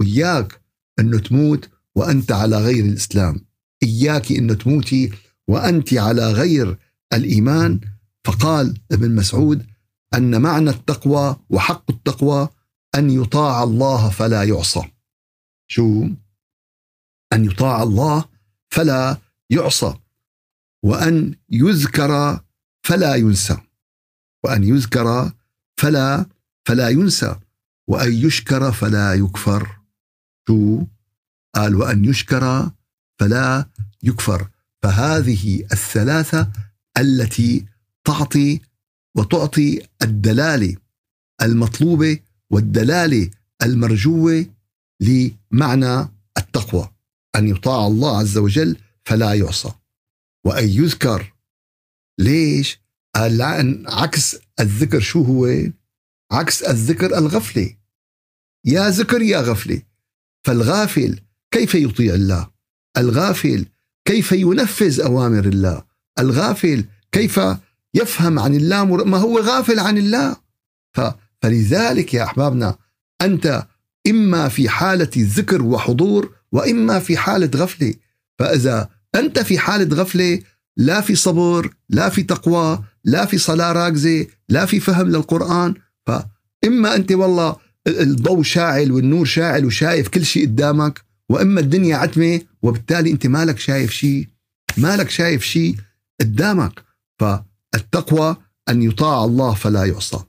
وإياك 0.00 0.60
أنه 0.98 1.18
تموت 1.18 1.68
وأنت 1.96 2.32
على 2.32 2.56
غير 2.56 2.84
الإسلام. 2.84 3.46
إياك 3.82 4.32
أنه 4.32 4.54
تموتي 4.54 5.12
وأنت 5.48 5.94
على 5.94 6.32
غير 6.32 6.78
الإيمان. 7.12 7.80
فقال 8.24 8.80
ابن 8.92 9.14
مسعود 9.14 9.66
أن 10.14 10.42
معنى 10.42 10.70
التقوى 10.70 11.36
وحق 11.50 11.90
التقوى 11.90 12.48
أن 12.94 13.10
يطاع 13.10 13.62
الله 13.62 14.10
فلا 14.10 14.42
يعصى. 14.42 14.82
شو؟ 15.66 16.08
أن 17.32 17.44
يطاع 17.44 17.82
الله 17.82 18.24
فلا 18.70 19.18
يعصى. 19.50 19.94
وأن 20.82 21.34
يذكر 21.50 22.40
فلا 22.82 23.14
ينسى. 23.14 23.56
وأن 24.44 24.64
يذكر 24.64 25.32
فلا 25.76 26.26
فلا 26.64 26.88
ينسى. 26.88 27.36
وأن 27.88 28.12
يشكر 28.12 28.72
فلا 28.72 29.14
يكفر. 29.14 29.80
شو؟ 30.48 30.84
قال 31.54 31.74
وأن 31.74 32.04
يشكر 32.04 32.70
فلا 33.20 33.68
يكفر. 34.02 34.48
فهذه 34.82 35.64
الثلاثة 35.72 36.52
التي 36.98 37.66
تعطي 38.04 38.60
وتعطي 39.16 39.86
الدلالة 40.02 40.76
المطلوبة 41.42 42.18
والدلالة 42.50 43.30
المرجوة 43.62 44.46
لمعنى 45.00 46.08
التقوى. 46.38 46.90
أن 47.36 47.48
يطاع 47.48 47.86
الله 47.86 48.18
عز 48.18 48.38
وجل 48.38 48.78
فلا 49.04 49.34
يعصى. 49.34 49.72
وأن 50.46 50.68
يذكر 50.68 51.34
ليش؟ 52.20 52.80
قال 53.14 53.38
لأن 53.38 53.84
عكس 53.88 54.36
الذكر 54.60 55.00
شو 55.00 55.22
هو؟ 55.22 55.70
عكس 56.32 56.62
الذكر 56.62 57.18
الغفلة. 57.18 57.76
يا 58.64 58.90
ذكر 58.90 59.22
يا 59.22 59.40
غفلة. 59.40 59.82
فالغافل 60.46 61.23
كيف 61.54 61.74
يطيع 61.74 62.14
الله؟ 62.14 62.48
الغافل 62.98 63.66
كيف 64.04 64.32
ينفذ 64.32 65.00
أوامر 65.00 65.44
الله؟ 65.44 65.82
الغافل 66.18 66.84
كيف 67.12 67.40
يفهم 67.94 68.38
عن 68.38 68.54
الله 68.54 68.84
ما 68.84 69.18
هو 69.18 69.38
غافل 69.38 69.78
عن 69.78 69.98
الله 69.98 70.36
فلذلك 71.42 72.14
يا 72.14 72.24
أحبابنا 72.24 72.76
أنت 73.22 73.66
إما 74.06 74.48
في 74.48 74.68
حالة 74.68 75.10
ذكر 75.16 75.62
وحضور 75.62 76.32
وإما 76.52 76.98
في 76.98 77.16
حالة 77.16 77.50
غفلة 77.56 77.94
فإذا 78.38 78.88
أنت 79.14 79.38
في 79.38 79.58
حالة 79.58 79.96
غفلة 79.96 80.40
لا 80.76 81.00
في 81.00 81.14
صبر 81.14 81.74
لا 81.88 82.08
في 82.08 82.22
تقوى 82.22 82.84
لا 83.04 83.26
في 83.26 83.38
صلاة 83.38 83.72
راكزة 83.72 84.26
لا 84.48 84.66
في 84.66 84.80
فهم 84.80 85.08
للقرآن 85.08 85.74
فإما 86.06 86.96
أنت 86.96 87.12
والله 87.12 87.56
الضوء 87.86 88.42
شاعل 88.42 88.92
والنور 88.92 89.24
شاعل 89.24 89.64
وشايف 89.64 90.08
كل 90.08 90.24
شيء 90.24 90.46
قدامك 90.46 91.13
وإما 91.34 91.60
الدنيا 91.60 91.96
عتمة 91.96 92.40
وبالتالي 92.62 93.10
أنت 93.10 93.26
مالك 93.26 93.58
شايف 93.58 93.90
شيء 93.90 94.28
مالك 94.76 95.10
شايف 95.10 95.42
شيء 95.42 95.76
قدامك 96.20 96.84
فالتقوى 97.20 98.36
أن 98.68 98.82
يطاع 98.82 99.24
الله 99.24 99.54
فلا 99.54 99.84
يعصى. 99.84 100.24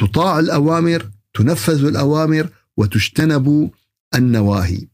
تطاع 0.00 0.38
الأوامر 0.38 1.10
تنفذ 1.34 1.84
الأوامر 1.84 2.48
وتجتنب 2.76 3.70
النواهي. 4.14 4.88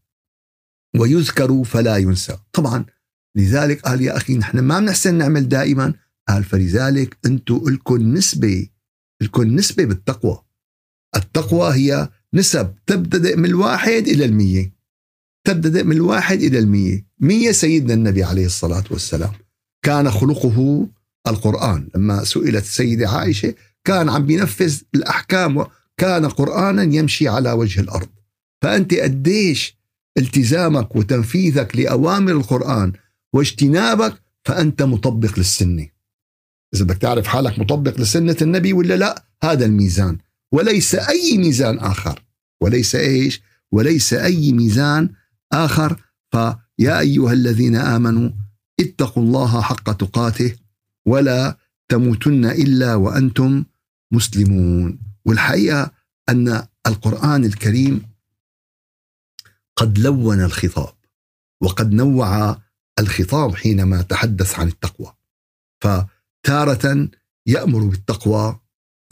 ويذكر 0.97 1.65
فلا 1.65 1.97
ينسى. 1.97 2.39
طبعا 2.53 2.85
لذلك 3.37 3.81
قال 3.81 4.03
يا 4.03 4.17
أخي 4.17 4.37
نحن 4.37 4.59
ما 4.59 4.81
بنحسن 4.81 5.15
نعمل 5.15 5.49
دائما. 5.49 5.95
قال 6.29 6.45
فلذلك 6.45 7.19
أنتم 7.27 7.69
لكم 7.69 8.15
نسبة 8.15 8.69
لكم 9.23 9.43
نسبة 9.43 9.85
بالتقوى. 9.85 10.43
التقوى 11.17 11.75
هي 11.75 12.09
نسب 12.35 12.75
تبتدئ 12.87 13.37
من 13.37 13.45
الواحد 13.45 14.09
إلى 14.09 14.25
المية. 14.25 14.73
تبتدئ 15.47 15.83
من 15.83 15.97
الواحد 15.97 16.43
إلى 16.43 16.59
المية. 16.59 17.07
مية 17.21 17.53
سيدنا 17.53 17.95
النبي 17.95 18.25
عليه 18.25 18.47
الصلاة 18.47 18.85
والسلام. 18.91 19.33
كان 19.85 20.11
خلقه 20.11 20.89
القرآن. 21.27 21.89
لما 21.95 22.25
سئلت 22.25 22.65
السيدة 22.65 23.09
عائشة 23.09 23.55
كان 23.85 24.09
عم 24.09 24.27
بينفذ 24.27 24.81
الأحكام 24.95 25.67
كان 25.97 26.27
قرآنا 26.27 26.83
يمشي 26.83 27.29
على 27.29 27.53
وجه 27.53 27.81
الأرض. 27.81 28.09
فأنت 28.63 28.95
قديش 28.95 29.79
التزامك 30.19 30.97
وتنفيذك 30.97 31.77
لأوامر 31.77 32.33
القرآن 32.33 32.93
واجتنابك 33.35 34.23
فأنت 34.45 34.83
مطبق 34.83 35.39
للسنة. 35.39 35.89
إذا 36.75 36.85
بدك 36.85 36.99
تعرف 36.99 37.27
حالك 37.27 37.59
مطبق 37.59 38.01
لسنة 38.01 38.37
النبي 38.43 38.73
ولا 38.73 38.97
لا 38.97 39.25
هذا 39.43 39.65
الميزان. 39.65 40.19
وليس 40.53 40.95
أي 40.95 41.39
ميزان 41.39 41.79
آخر. 41.79 42.24
وليس 42.65 42.95
إيش؟ 42.95 43.43
وليس 43.73 44.13
أي 44.13 44.53
ميزان 44.53 45.11
آخر. 45.53 46.01
فيا 46.31 47.01
أيها 47.01 47.33
الذين 47.33 47.77
آمنوا 47.77 48.31
اتقوا 48.81 49.23
الله 49.23 49.63
حق 49.63 49.93
تقاته 49.93 50.57
ولا 51.07 51.59
تموتن 51.89 52.45
إلا 52.45 52.95
وأنتم 52.95 53.65
مسلمون. 54.13 54.99
والحقيقة 55.25 55.91
أن 56.29 56.67
القرآن 56.87 57.45
الكريم 57.45 58.03
قد 59.77 59.99
لون 59.99 60.41
الخطاب 60.41 60.95
وقد 61.63 61.93
نوع 61.93 62.59
الخطاب 62.99 63.55
حينما 63.55 64.03
تحدث 64.03 64.59
عن 64.59 64.69
التقوى. 64.69 65.15
فتارة 65.81 67.09
يأمر 67.47 67.85
بالتقوى 67.85 68.61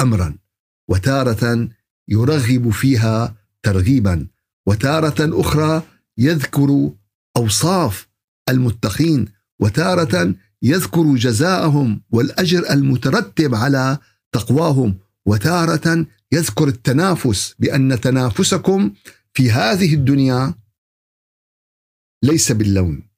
أمرا 0.01 0.39
وتارة 0.89 1.69
يرغب 2.09 2.71
فيها 2.71 3.42
ترغيبا. 3.63 4.27
وتارة 4.67 5.41
أخرى 5.41 5.83
يذكر 6.19 6.91
أوصاف 7.37 8.09
المتقين 8.49 9.29
وتارة 9.61 10.35
يذكر 10.63 11.15
جزاءهم 11.15 12.03
والأجر 12.11 12.71
المترتب 12.71 13.55
على 13.55 13.99
تقواهم 14.33 14.99
وتارة 15.27 16.07
يذكر 16.33 16.69
التنافس 16.69 17.55
بأن 17.59 18.01
تنافسكم 18.01 18.95
في 19.35 19.51
هذه 19.51 19.95
الدنيا 19.95 20.55
ليس 22.25 22.53
باللون 22.53 23.09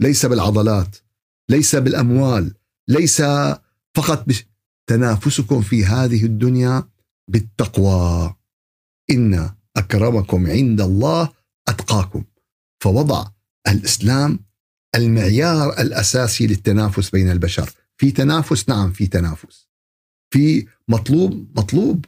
ليس 0.00 0.26
بالعضلات 0.26 0.96
ليس 1.50 1.76
بالأموال 1.76 2.54
ليس 2.88 3.22
فقط 3.96 4.26
تنافسكم 4.86 5.62
في 5.62 5.84
هذه 5.84 6.24
الدنيا 6.24 6.88
بالتقوى. 7.28 8.34
إن 9.10 9.50
أكرمكم 9.76 10.46
عند 10.46 10.80
الله 10.80 11.28
أتقاكم. 11.68 12.24
فوضع 12.80 13.26
الإسلام 13.68 14.38
المعيار 14.94 15.80
الأساسي 15.80 16.46
للتنافس 16.46 17.10
بين 17.10 17.30
البشر. 17.30 17.70
في 17.96 18.10
تنافس؟ 18.10 18.68
نعم 18.68 18.92
في 18.92 19.06
تنافس. 19.06 19.68
في 20.30 20.66
مطلوب؟ 20.88 21.58
مطلوب. 21.58 22.04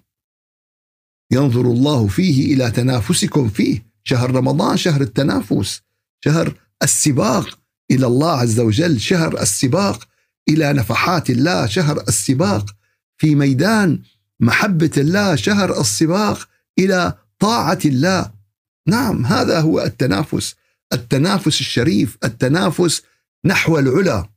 ينظر 1.33 1.61
الله 1.61 2.07
فيه 2.07 2.55
إلى 2.55 2.71
تنافسكم 2.71 3.49
فيه. 3.49 3.87
شهر 4.05 4.31
رمضان 4.31 4.77
شهر 4.77 5.01
التنافس. 5.01 5.81
شهر 6.25 6.55
السباق 6.83 7.59
إلى 7.91 8.07
الله 8.07 8.31
عز 8.31 8.61
وجل. 8.61 9.01
شهر 9.01 9.41
السباق 9.41 10.09
إلى 10.49 10.73
نفحات 10.73 11.31
الله. 11.31 11.67
شهر 11.67 12.01
السباق 12.09 12.77
في 13.17 13.35
ميدان 13.35 14.03
محبة 14.41 14.91
الله. 14.97 15.37
شهر 15.37 15.81
السباق 15.81 16.49
إلى 16.79 17.19
طاعة 17.39 17.79
الله. 17.85 18.33
نعم 18.89 19.27
هذا 19.27 19.61
هو 19.61 19.81
التنافس. 19.81 20.55
التنافس 20.93 21.61
الشريف 21.61 22.19
التنافس 22.25 23.03
نحو 23.45 23.79
العلا. 23.79 24.29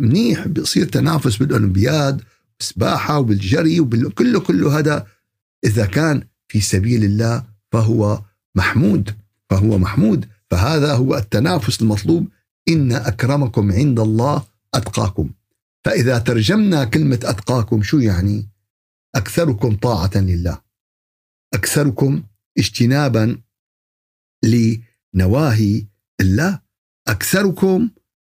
منيح 0.00 0.48
بيصير 0.48 0.88
تنافس 0.88 1.36
بالأولمبياد 1.36 2.22
بالسباحة 2.58 3.18
وبالجري 3.18 3.80
وكله 3.80 4.40
كله 4.40 4.78
هذا 4.78 5.06
إذا 5.64 5.86
كان 5.86 6.26
في 6.48 6.60
سبيل 6.60 7.04
الله 7.04 7.44
فهو 7.72 8.22
محمود 8.54 9.14
فهو 9.50 9.78
محمود. 9.78 10.28
فهذا 10.50 10.94
هو 10.94 11.16
التنافس 11.16 11.82
المطلوب. 11.82 12.28
إن 12.68 12.92
أكرمكم 12.92 13.72
عند 13.72 14.00
الله 14.00 14.42
أتقاكم. 14.74 15.30
فإذا 15.84 16.18
ترجمنا 16.18 16.84
كلمة 16.84 17.20
أتقاكم 17.24 17.82
شو 17.82 17.98
يعني؟ 17.98 18.48
أكثركم 19.14 19.76
طاعة 19.76 20.10
لله. 20.14 20.60
أكثركم 21.54 22.22
اجتنابا 22.58 23.42
لنواهي 24.44 25.86
الله. 26.20 26.60
أكثركم 27.08 27.90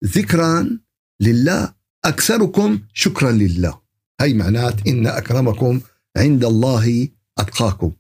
ذكرا 0.06 0.80
لله. 1.21 1.73
أكثركم 2.06 2.80
شكرا 2.93 3.32
لله. 3.32 3.82
هي 4.21 4.34
معنات 4.34 4.88
إن 4.88 5.08
أكرمكم 5.08 5.82
عند 6.17 6.45
الله 6.45 7.08
أتقاكم. 7.38 7.91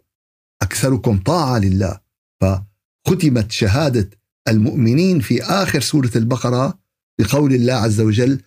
أكثركم 0.61 1.19
طاعة 1.19 1.59
لله. 1.59 2.01
فختمت 2.41 3.51
شهادة 3.51 4.09
المؤمنين 4.47 5.19
في 5.19 5.43
آخر 5.43 5.81
سورة 5.81 6.11
البقرة 6.15 6.79
بقول 7.19 7.53
الله 7.53 7.73
عز 7.73 8.01
وجل 8.01 8.41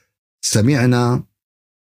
سمعنا 0.44 1.24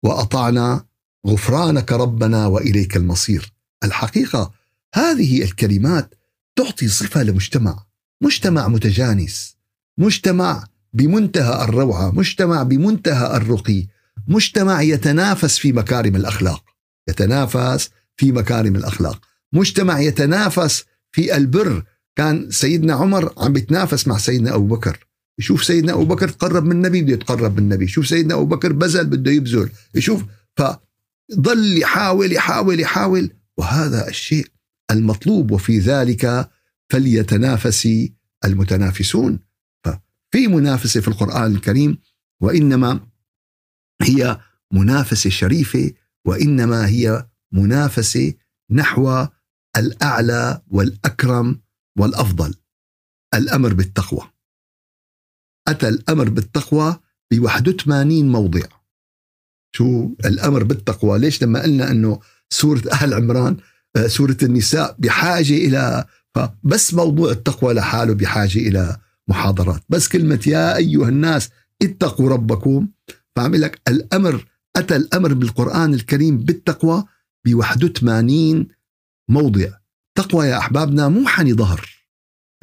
وأطعنا 0.04 0.86
غفرانك 1.28 1.92
ربنا 1.92 2.48
وإليك 2.48 2.98
المصير. 2.98 3.54
الحقيقة 3.84 4.54
هذه 4.96 5.44
الكلمات 5.44 6.14
تعطي 6.56 6.88
صفة 6.88 7.24
لمجتمع. 7.24 7.86
مجتمع 8.22 8.68
متجانس. 8.68 9.58
مجتمع 9.98 10.68
بمنتهى 10.94 11.64
الروعة. 11.64 12.12
مجتمع 12.12 12.64
بمنتهى 12.64 13.38
الرقي. 13.38 13.88
مجتمع 14.28 14.82
يتنافس 14.82 15.58
في 15.58 15.74
مكارم 15.74 16.16
الأخلاق. 16.16 16.64
يتنافس 17.10 17.90
في 18.18 18.32
مكارم 18.32 18.76
الأخلاق. 18.76 19.26
مجتمع 19.54 20.00
يتنافس 20.00 20.84
في 21.12 21.38
البر. 21.38 21.84
كان 22.16 22.52
سيدنا 22.52 22.94
عمر 22.94 23.34
عم 23.38 23.54
بيتنافس 23.54 24.08
مع 24.08 24.18
سيدنا 24.18 24.56
أبو 24.56 24.68
بكر. 24.68 25.08
يشوف 25.40 25.64
سيدنا 25.64 25.94
أبو 25.94 26.06
بكر 26.06 26.30
تقرب 26.30 26.64
من 26.64 26.72
النبي 26.72 27.02
بده 27.02 27.14
يتقرب 27.14 27.54
من 27.54 27.64
النبي. 27.64 27.86
يشوف 27.86 28.08
سيدنا 28.08 28.34
أبو 28.34 28.46
بكر 28.46 28.74
بذل 28.74 29.06
بده 29.06 29.32
يبذل 29.32 29.70
يشوف 29.96 30.24
فضل 30.56 31.78
يحاول 31.78 32.34
يحاول 32.34 32.80
يحاول. 32.80 33.32
وهذا 33.58 34.08
الشيء 34.08 34.55
المطلوب 34.92 35.52
وفي 35.52 35.80
ذلك 35.80 36.50
فليتنافس 36.90 37.90
المتنافسون. 38.46 39.40
ففي 39.86 40.48
منافسة 40.48 41.02
في 41.02 41.08
القرآن 41.08 41.56
الكريم 41.56 41.98
وإنما 42.42 43.08
هي 44.02 44.40
منافسة 44.74 45.30
شريفة 45.30 45.92
وإنما 46.26 46.88
هي 46.88 47.28
منافسة 47.52 48.34
نحو 48.72 49.28
الأعلى 49.78 50.62
والأكرم 50.68 51.62
والأفضل. 51.98 52.56
الأمر 53.34 53.74
بالتقوى. 53.74 54.32
أتى 55.68 55.88
الأمر 55.88 56.30
بالتقوى 56.30 57.00
ب 57.32 57.40
81 57.40 58.32
موضع. 58.32 58.68
شو 59.76 60.16
الأمر 60.26 60.64
بالتقوى؟ 60.64 61.20
ليش 61.20 61.44
لما 61.44 61.62
قلنا 61.62 61.92
إنه 61.92 62.20
سورة 62.50 62.82
آل 63.04 63.14
عمران 63.14 63.58
آه، 63.96 64.08
سورة 64.08 64.38
النساء 64.44 64.96
بحاجة 65.00 65.54
إلى 65.54 66.06
فبس 66.36 66.94
موضوع 66.94 67.32
التقوى 67.32 67.74
لحاله 67.74 68.14
بحاجة 68.14 68.60
إلى 68.60 68.98
محاضرات. 69.28 69.84
بس 69.90 70.08
كلمة 70.08 70.44
يا 70.48 70.78
أيها 70.78 71.10
الناس 71.10 71.50
اتقوا 71.82 72.30
ربكم. 72.30 72.88
فعمل 73.36 73.62
لك 73.62 73.82
الأمر 73.88 74.46
أتى 74.76 74.96
الأمر 74.96 75.34
بالقرآن 75.34 75.94
الكريم 75.94 76.38
بالتقوى 76.38 77.04
ب 77.46 77.54
81 77.56 78.68
موضع. 79.30 79.68
التقوى 80.18 80.46
يا 80.48 80.58
أحبابنا 80.58 81.08
مو 81.08 81.28
حني 81.28 81.54
ظهر. 81.54 81.90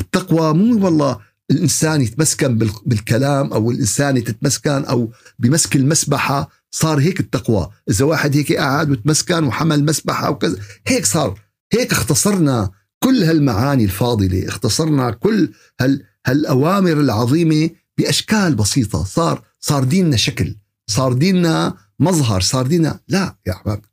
التقوى 0.00 0.54
مو 0.54 0.84
والله 0.84 1.18
الإنسان 1.50 2.00
يتمسكن 2.00 2.58
بالكلام 2.86 3.52
أو 3.52 3.70
الإنسان 3.70 4.24
تتمسكن 4.24 4.84
أو 4.84 5.12
بمسك 5.38 5.76
المسبحة 5.76 6.50
صار 6.74 6.98
هيك 7.00 7.20
التقوى. 7.20 7.70
إذا 7.90 8.04
واحد 8.04 8.36
هيك 8.36 8.52
قاعد 8.52 8.90
وتمسكن 8.90 9.44
وحمل 9.44 9.84
مسبحة 9.84 10.30
وكذا 10.30 10.56
هيك 10.86 11.06
صار. 11.06 11.40
هيك 11.72 11.92
اختصرنا 11.92 12.70
كل 13.04 13.22
هالمعاني 13.22 13.84
الفاضلة 13.84 14.48
اختصرنا 14.48 15.10
كل 15.10 15.52
هال 15.80 16.04
هالأوامر 16.26 16.92
العظيمة 16.92 17.70
بأشكال 17.98 18.54
بسيطة. 18.54 19.04
صار 19.04 19.44
صار 19.60 19.84
ديننا 19.84 20.16
شكل 20.16 20.56
صار 20.90 21.12
ديننا 21.12 21.76
مظهر 21.98 22.40
صار 22.40 22.66
ديننا 22.66 23.00
لا 23.08 23.36
يا 23.46 23.52
أحباب. 23.52 23.84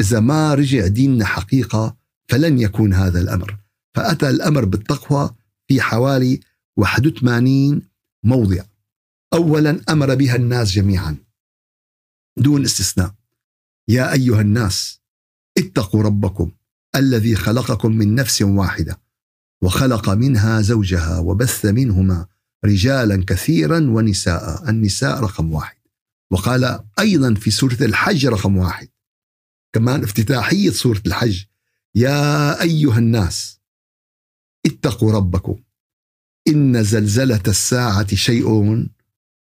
إذا 0.00 0.20
ما 0.20 0.54
رجع 0.54 0.86
ديننا 0.86 1.24
حقيقة 1.24 1.96
فلن 2.28 2.58
يكون 2.58 2.94
هذا 2.94 3.20
الأمر. 3.20 3.56
فأتى 3.94 4.30
الأمر 4.30 4.64
بالتقوى 4.64 5.30
في 5.68 5.80
حوالي 5.80 6.40
81 6.76 7.82
موضع. 8.24 8.62
أولا 9.34 9.80
أمر 9.88 10.14
بها 10.14 10.36
الناس 10.36 10.72
جميعا. 10.72 11.16
دون 12.36 12.64
استثناء. 12.64 13.14
يا 13.88 14.12
أيها 14.12 14.40
الناس 14.40 15.00
اتقوا 15.58 16.02
ربكم 16.02 16.52
الذي 16.96 17.36
خلقكم 17.36 17.92
من 17.92 18.14
نفس 18.14 18.42
واحدة 18.42 19.00
وخلق 19.62 20.10
منها 20.10 20.60
زوجها 20.60 21.18
وبث 21.18 21.64
منهما 21.66 22.26
رجالا 22.64 23.24
كثيرا 23.26 23.78
ونساء 23.78 24.70
النساء 24.70 25.20
رقم 25.20 25.52
واحد. 25.52 25.76
وقال 26.30 26.84
أيضا 26.98 27.34
في 27.34 27.50
سورة 27.50 27.78
الحج 27.80 28.26
رقم 28.26 28.56
واحد. 28.56 28.88
كمان 29.72 30.02
افتتاحية 30.02 30.70
سورة 30.70 31.02
الحج. 31.06 31.44
يا 31.94 32.62
أيها 32.62 32.98
الناس 32.98 33.60
اتقوا 34.66 35.12
ربكم 35.12 35.62
إن 36.48 36.84
زلزلة 36.84 37.42
الساعة 37.48 38.14
شيء 38.14 38.86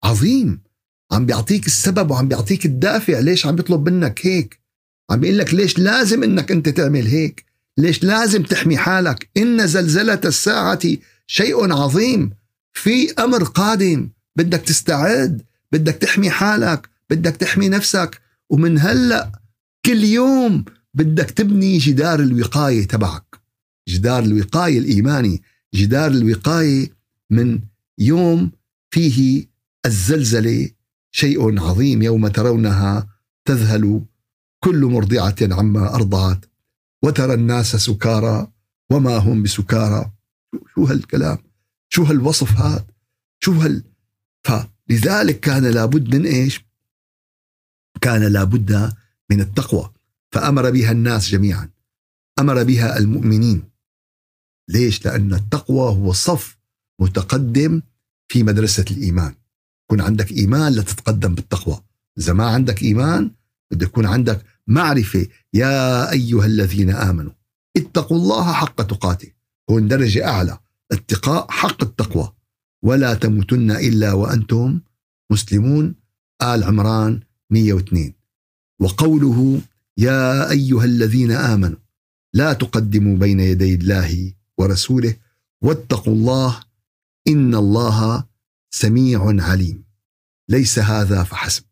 عظيم. 0.03 0.66
عم 1.11 1.25
بيعطيك 1.25 1.67
السبب 1.67 2.11
وعم 2.11 2.27
بيعطيك 2.27 2.65
الدافع. 2.65 3.19
ليش 3.19 3.45
عم 3.45 3.55
بيطلب 3.55 3.89
منك 3.89 4.25
هيك؟ 4.25 4.59
عم 5.11 5.19
بيقول 5.19 5.37
لك 5.37 5.53
ليش 5.53 5.79
لازم 5.79 6.23
إنك 6.23 6.51
أنت 6.51 6.69
تعمل 6.69 7.07
هيك؟ 7.07 7.45
ليش 7.77 8.03
لازم 8.03 8.43
تحمي 8.43 8.77
حالك؟ 8.77 9.29
إن 9.37 9.67
زلزلة 9.67 10.21
الساعة 10.25 10.79
شيء 11.27 11.73
عظيم. 11.73 12.31
في 12.73 13.13
أمر 13.13 13.43
قادم. 13.43 14.09
بدك 14.35 14.61
تستعد. 14.61 15.41
بدك 15.71 15.95
تحمي 15.95 16.29
حالك. 16.29 16.89
بدك 17.09 17.35
تحمي 17.35 17.69
نفسك. 17.69 18.21
ومن 18.49 18.79
هلأ 18.79 19.31
كل 19.85 20.03
يوم 20.03 20.65
بدك 20.93 21.31
تبني 21.31 21.77
جدار 21.77 22.19
الوقاية 22.19 22.87
تبعك. 22.87 23.35
جدار 23.89 24.23
الوقاية 24.23 24.79
الإيماني. 24.79 25.41
جدار 25.75 26.11
الوقاية 26.11 26.89
من 27.29 27.59
يوم 27.99 28.51
فيه 28.91 29.45
الزلزلة 29.85 30.69
شيء 31.19 31.59
عظيم 31.59 32.01
يوم 32.01 32.27
ترونها 32.27 33.07
تذهل 33.45 34.05
كل 34.63 34.85
مرضعة 34.85 35.35
عما 35.41 35.95
أرضعت 35.95 36.45
وترى 37.03 37.33
الناس 37.33 37.75
سكارى 37.75 38.51
وما 38.91 39.17
هم 39.17 39.43
بسكارى. 39.43 40.11
شو 40.75 40.83
هالكلام؟ 40.83 41.37
شو 41.89 42.03
هالوصف 42.03 42.51
هذا 42.51 42.87
شو 43.43 43.51
هال 43.51 43.83
فلذلك 44.43 45.39
كان 45.39 45.65
لابد 45.65 46.15
من 46.15 46.25
إيش؟ 46.25 46.65
كان 48.01 48.23
لابد 48.23 48.93
من 49.29 49.41
التقوى. 49.41 49.93
فأمر 50.31 50.71
بها 50.71 50.91
الناس 50.91 51.29
جميعا. 51.29 51.69
أمر 52.39 52.63
بها 52.63 52.97
المؤمنين. 52.97 53.63
ليش؟ 54.69 55.05
لأن 55.05 55.33
التقوى 55.33 55.97
هو 55.97 56.13
صف 56.13 56.57
متقدم 57.01 57.81
في 58.31 58.43
مدرسة 58.43 58.85
الإيمان. 58.91 59.35
يكون 59.87 60.01
عندك 60.01 60.31
إيمان 60.31 60.73
لتتقدم 60.73 61.35
بالتقوى. 61.35 61.81
إذا 62.17 62.33
ما 62.33 62.45
عندك 62.45 62.83
إيمان 62.83 63.31
بده 63.71 63.85
يكون 63.85 64.05
عندك 64.05 64.45
معرفة 64.67 65.27
يا 65.53 66.11
أيها 66.11 66.45
الذين 66.45 66.89
آمنوا 66.89 67.31
اتقوا 67.77 68.17
الله 68.17 68.53
حق 68.53 68.81
تقاته. 68.81 69.31
هون 69.69 69.87
درجة 69.87 70.27
أعلى 70.27 70.57
اتقاء 70.91 71.51
حق 71.51 71.83
التقوى. 71.83 72.33
ولا 72.83 73.13
تموتن 73.13 73.71
إلا 73.71 74.13
وأنتم 74.13 74.79
مسلمون. 75.31 75.95
آل 76.41 76.63
عمران 76.63 77.19
102 77.49 78.13
وقوله 78.81 79.61
يا 79.97 80.51
أيها 80.51 80.85
الذين 80.85 81.31
آمنوا 81.31 81.77
لا 82.33 82.53
تقدموا 82.53 83.17
بين 83.17 83.39
يدي 83.39 83.75
الله 83.75 84.33
ورسوله 84.57 85.15
واتقوا 85.61 86.13
الله 86.13 86.59
إن 87.27 87.55
الله 87.55 88.23
سميع 88.77 89.35
عليم. 89.39 89.83
ليس 90.49 90.79
هذا 90.79 91.23
فحسب. 91.23 91.63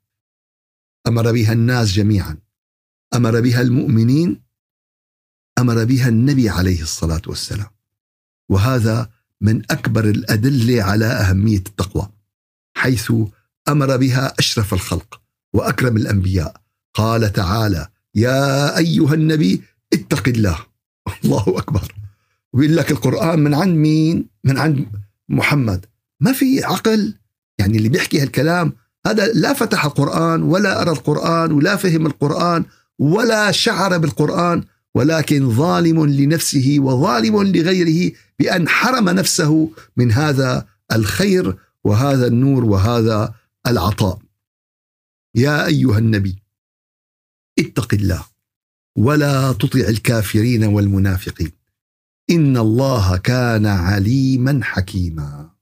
أمر 1.08 1.32
بها 1.32 1.54
الناس 1.54 1.92
جميعا. 1.92 2.38
أمر 3.16 3.42
بها 3.42 3.62
المؤمنين. 3.62 4.42
أمر 5.60 5.84
بها 5.84 6.10
النبي 6.10 6.50
عليه 6.50 6.82
الصلاة 6.82 7.22
والسلام. 7.28 7.70
وهذا 8.50 9.10
من 9.42 9.72
أكبر 9.72 10.10
الأدلة 10.10 10.84
على 10.84 11.06
أهمية 11.06 11.58
التقوى 11.58 12.10
حيث 12.78 13.14
أمر 13.68 13.98
بها 13.98 14.34
أشرف 14.40 14.74
الخلق 14.74 15.22
وأكرم 15.54 15.98
الأنبياء. 15.98 16.62
قال 16.94 17.34
تعالى 17.34 17.88
يا 18.16 18.78
أيها 18.78 19.14
النبي 19.14 19.62
اتق 19.94 20.28
الله. 20.28 20.66
الله 21.24 21.46
أكبر. 21.48 21.96
ويقول 22.54 22.78
لك 22.78 22.92
القرآن 22.92 23.40
من 23.40 23.54
عند 23.54 23.76
مين؟ 23.76 24.30
من 24.44 24.58
عند 24.58 25.06
محمد. 25.30 25.86
ما 26.22 26.32
في 26.34 26.64
عقل. 26.64 27.14
يعني 27.60 27.78
اللي 27.78 27.90
بيحكي 27.90 28.22
هالكلام 28.22 28.74
هذا 29.08 29.28
لا 29.34 29.54
فتح 29.54 29.86
القرآن 29.86 30.44
ولا 30.44 30.82
أرى 30.82 30.92
القرآن 30.92 31.52
ولا 31.52 31.76
فهم 31.76 32.06
القرآن 32.06 32.66
ولا 33.00 33.52
شعر 33.52 33.98
بالقرآن 33.98 34.64
ولكن 34.96 35.52
ظالم 35.52 36.06
لنفسه 36.06 36.76
وظالم 36.80 37.44
لغيره 37.44 38.12
بأن 38.40 38.68
حرم 38.68 39.10
نفسه 39.10 39.72
من 39.98 40.12
هذا 40.12 40.66
الخير 40.92 41.58
وهذا 41.84 42.28
النور 42.28 42.66
وهذا 42.66 43.34
العطاء. 43.68 44.20
يا 45.36 45.66
أيها 45.66 45.98
النبي 45.98 46.44
اتق 47.60 47.94
الله 47.94 48.26
ولا 48.98 49.54
تطع 49.54 49.80
الكافرين 49.80 50.64
والمنافقين. 50.64 51.52
إن 52.30 52.58
الله 52.58 53.18
كان 53.18 53.66
عليما 53.66 54.60
حكيما. 54.64 55.55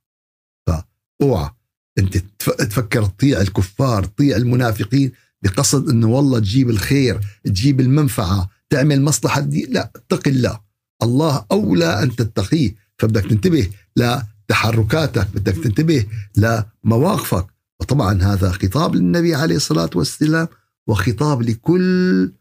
فأوعى 1.23 1.49
أنت 1.97 2.17
تفكر 2.59 3.05
تطيع 3.05 3.41
الكفار 3.41 4.05
تطيع 4.05 4.37
المنافقين 4.37 5.11
بقصد 5.43 5.89
إنه 5.89 6.07
والله 6.07 6.39
تجيب 6.39 6.69
الخير 6.69 7.19
تجيب 7.43 7.79
المنفعة 7.79 8.49
تعمل 8.69 9.01
مصلحة 9.01 9.41
دي. 9.41 9.65
لا 9.65 9.91
اتق 9.95 10.27
الله. 10.27 10.59
الله 11.03 11.45
أولى 11.51 12.03
أن 12.03 12.15
تتقيه. 12.15 12.75
فبدك 12.97 13.29
تنتبه 13.29 13.69
لتحركاتك 13.95 15.27
بدك 15.35 15.63
تنتبه 15.63 16.05
لمواقفك 16.37 17.47
وطبعا 17.79 18.23
هذا 18.23 18.51
خطاب 18.51 18.95
للنبي 18.95 19.35
عليه 19.35 19.55
الصلاة 19.55 19.89
والسلام 19.95 20.47
وخطاب 20.87 21.41
لكل 21.41 22.31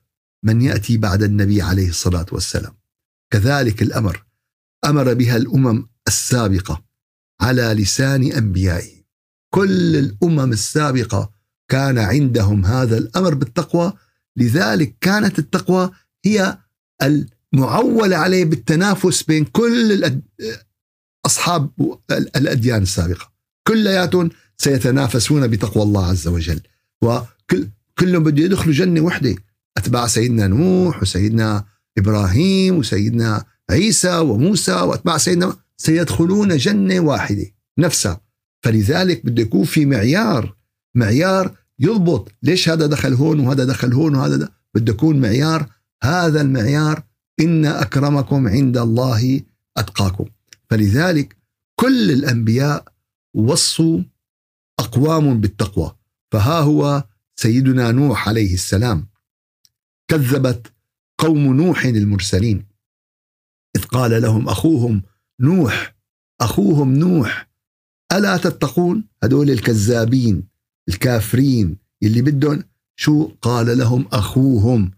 من 0.45 0.63
يأتي 0.63 0.97
بعد 0.97 1.23
النبي 1.23 1.63
عليه 1.63 1.89
الصلاة 1.89 2.27
والسلام. 2.33 2.73
كذلك 3.33 3.83
الأمر. 3.83 4.25
أمر 4.85 5.15
بها 5.15 5.37
الأمم 5.37 5.87
السابقة. 6.09 6.92
على 7.43 7.63
لسان 7.63 8.33
انبيائه 8.33 9.03
كل 9.55 9.97
الأمم 9.97 10.53
السابقة 10.53 11.31
كان 11.69 11.99
عندهم 11.99 12.65
هذا 12.65 12.99
الأمر 12.99 13.35
بالتقوى 13.35 13.93
لذلك 14.37 14.97
كانت 15.01 15.39
التقوى 15.39 15.91
هي 16.25 16.59
المعول 17.03 18.15
عليه 18.15 18.45
بالتنافس 18.45 19.23
بين 19.23 19.45
كل 19.45 20.21
أصحاب 21.27 21.71
الأديان 22.11 22.83
السابقة. 22.83 23.33
كلياتهم 23.69 24.31
سيتنافسون 24.57 25.47
بتقوى 25.47 25.83
الله 25.83 26.07
عز 26.07 26.29
وجل. 26.29 26.61
وكل 27.03 27.69
كلهم 27.99 28.23
بده 28.23 28.43
يدخلوا 28.43 28.75
جنة 28.75 29.01
وحدة. 29.01 29.35
أتباع 29.77 30.07
سيدنا 30.07 30.47
نوح 30.47 31.03
وسيدنا 31.03 31.65
إبراهيم 31.99 32.79
وسيدنا 32.79 33.45
عيسى 33.71 34.19
وموسى 34.19 34.73
وأتباع 34.73 35.19
سيدنا 35.19 35.57
سيدخلون 35.83 36.57
جنة 36.57 37.01
واحدة 37.01 37.47
نفسها. 37.79 38.21
فلذلك 38.65 39.27
بده 39.27 39.43
يكون 39.43 39.65
في 39.65 39.87
معيار 39.87 40.57
معيار 40.95 41.57
يضبط 41.79 42.33
ليش 42.43 42.69
هذا 42.69 42.87
دخل 42.87 43.15
هون 43.15 43.41
وهذا 43.41 43.65
دخل 43.65 43.93
هون 43.93 44.15
وهذا 44.15 44.37
ده. 44.37 44.53
بده 44.75 44.93
يكون 44.93 45.21
معيار. 45.21 45.71
هذا 46.03 46.41
المعيار 46.41 47.03
إن 47.41 47.65
أكرمكم 47.65 48.49
عند 48.49 48.79
الله 48.79 49.41
أتقاكم. 49.77 50.25
فلذلك 50.71 51.37
كل 51.77 52.11
الأنبياء 52.11 52.85
وصوا 53.35 54.03
أقوام 54.79 55.41
بالتقوى. 55.41 55.97
فها 56.33 56.61
هو 56.61 57.05
سيدنا 57.37 57.91
نوح 57.91 58.29
عليه 58.29 58.55
السلام. 58.55 59.09
كذبت 60.09 60.73
قوم 61.19 61.57
نوح 61.57 61.85
المرسلين. 61.85 62.67
إذ 63.77 63.83
قال 63.83 64.23
لهم 64.23 64.49
أخوهم 64.49 65.03
نوح 65.43 65.97
أخوهم 66.41 66.95
نوح. 66.95 67.51
ألا 68.13 68.37
تتقون 68.37 69.05
هدول 69.23 69.51
الكذابين 69.51 70.49
الكافرين 70.89 71.77
اللي 72.03 72.23
بدهم 72.23 72.65
شو 72.97 73.31
قال 73.43 73.79
لهم 73.79 74.09
أخوهم؟ 74.13 74.91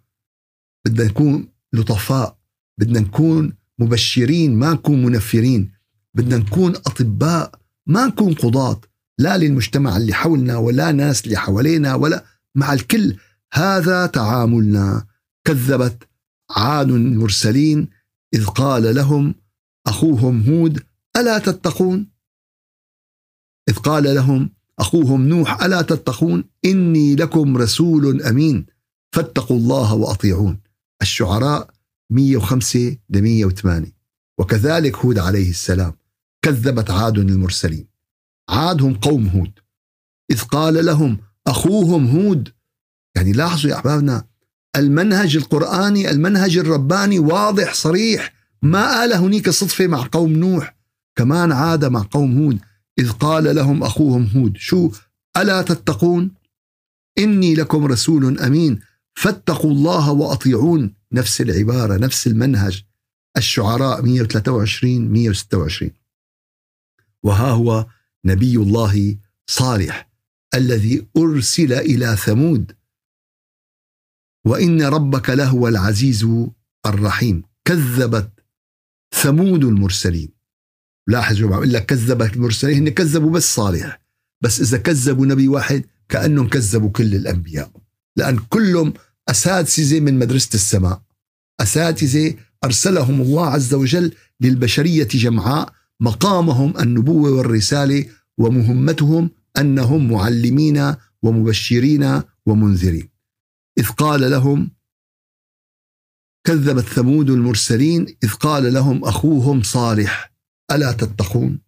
بدنا 0.86 1.04
نكون 1.04 1.48
لطفاء 1.72 2.38
بدنا 2.80 3.00
نكون 3.00 3.52
مبشرين 3.78 4.58
ما 4.58 4.72
نكون 4.72 5.02
منفرين. 5.02 5.72
بدنا 6.14 6.36
نكون 6.36 6.76
أطباء 6.76 7.60
ما 7.86 8.06
نكون 8.06 8.34
قضاة 8.34 8.80
لا 9.18 9.38
للمجتمع 9.38 9.96
اللي 9.96 10.12
حولنا 10.14 10.56
ولا 10.56 10.92
ناس 10.92 11.24
اللي 11.24 11.36
حوالينا 11.36 11.94
ولا 11.94 12.24
مع 12.54 12.72
الكل. 12.72 13.16
هذا 13.52 14.06
تعاملنا. 14.06 15.06
كذبت 15.46 16.08
عاد 16.50 16.90
المرسلين 16.90 17.88
إذ 18.34 18.46
قال 18.46 18.94
لهم 18.94 19.34
أخوهم 19.86 20.42
هود 20.42 20.82
ألا 21.16 21.38
تتقون؟ 21.38 22.10
إذ 23.68 23.74
قال 23.74 24.14
لهم 24.14 24.50
أخوهم 24.78 25.28
نوح 25.28 25.62
ألا 25.62 25.82
تتقون؟ 25.82 26.44
إني 26.64 27.14
لكم 27.14 27.56
رسول 27.56 28.22
أمين 28.22 28.66
فاتقوا 29.12 29.56
الله 29.56 29.94
وأطيعون. 29.94 30.60
الشعراء 31.02 31.70
105 32.10 32.96
ل 33.10 33.22
108 33.22 33.92
وكذلك 34.38 34.96
هود 34.96 35.18
عليه 35.18 35.50
السلام 35.50 35.92
كذبت 36.42 36.90
عاد 36.90 37.18
المرسلين. 37.18 37.88
عاد 38.48 38.82
هم 38.82 38.94
قوم 38.94 39.26
هود. 39.26 39.58
إذ 40.30 40.42
قال 40.42 40.84
لهم 40.84 41.18
أخوهم 41.46 42.06
هود 42.06 42.48
يعني 43.16 43.32
لاحظوا 43.32 43.70
يا 43.70 43.76
أحبابنا 43.76 44.24
المنهج 44.76 45.36
القرآني 45.36 46.10
المنهج 46.10 46.58
الرباني 46.58 47.18
واضح 47.18 47.74
صريح 47.74 48.32
ما 48.64 48.90
قال 48.90 49.12
هنيك 49.12 49.50
صدفة 49.50 49.86
مع 49.86 50.08
قوم 50.12 50.32
نوح 50.32 50.76
كمان 51.16 51.52
عاد 51.52 51.84
مع 51.84 52.02
قوم 52.10 52.38
هود 52.38 52.58
إذ 52.98 53.10
قال 53.10 53.56
لهم 53.56 53.82
أخوهم 53.82 54.26
هود 54.36 54.56
شو 54.56 54.90
ألا 55.36 55.62
تتقون؟ 55.62 56.34
إني 57.18 57.54
لكم 57.54 57.84
رسول 57.86 58.38
أمين 58.38 58.80
فاتقوا 59.14 59.70
الله 59.70 60.12
وأطيعون. 60.12 60.94
نفس 61.12 61.40
العبارة 61.40 61.96
نفس 61.96 62.26
المنهج. 62.26 62.82
الشعراء 63.36 64.02
123 64.02 65.12
126 65.12 65.90
وها 67.22 67.50
هو 67.50 67.86
نبي 68.24 68.56
الله 68.56 69.16
صالح 69.46 70.10
الذي 70.54 71.06
أرسل 71.16 71.72
إلى 71.72 72.16
ثمود. 72.16 72.72
وإن 74.46 74.82
ربك 74.82 75.30
لهو 75.30 75.68
العزيز 75.68 76.28
الرحيم. 76.86 77.42
كذبت 77.64 78.43
ثمود 79.22 79.64
المرسلين. 79.64 80.28
لاحظوا 81.06 81.48
بقول 81.48 81.72
لك 81.72 81.86
كذبت 81.86 82.36
المرسلين 82.36 82.76
هن 82.76 82.88
كذبوا 82.88 83.30
بس 83.30 83.54
صالح. 83.54 84.00
بس 84.40 84.60
إذا 84.60 84.78
كذبوا 84.78 85.26
نبي 85.26 85.48
واحد 85.48 85.84
كأنهم 86.08 86.48
كذبوا 86.48 86.90
كل 86.90 87.14
الأنبياء. 87.14 87.70
لأن 88.16 88.38
كلهم 88.48 88.92
أساتذة 89.28 90.00
من 90.00 90.18
مدرسة 90.18 90.50
السماء. 90.54 91.02
أساتذة 91.60 92.34
أرسلهم 92.64 93.20
الله 93.20 93.46
عز 93.46 93.74
وجل 93.74 94.12
للبشرية 94.40 95.08
جمعاء 95.08 95.72
مقامهم 96.00 96.78
النبوة 96.80 97.30
والرسالة 97.30 98.06
ومهمتهم 98.38 99.30
أنهم 99.58 100.10
معلمين 100.12 100.94
ومبشرين 101.22 102.22
ومنذرين. 102.46 103.08
إذ 103.78 103.86
قال 103.86 104.30
لهم 104.30 104.70
كذبت 106.46 106.84
ثمود 106.84 107.30
المرسلين 107.30 108.06
إذ 108.24 108.30
قال 108.30 108.74
لهم 108.74 109.04
أخوهم 109.04 109.62
صالح 109.62 110.32
ألا 110.70 110.92
تتقون؟ 110.92 111.60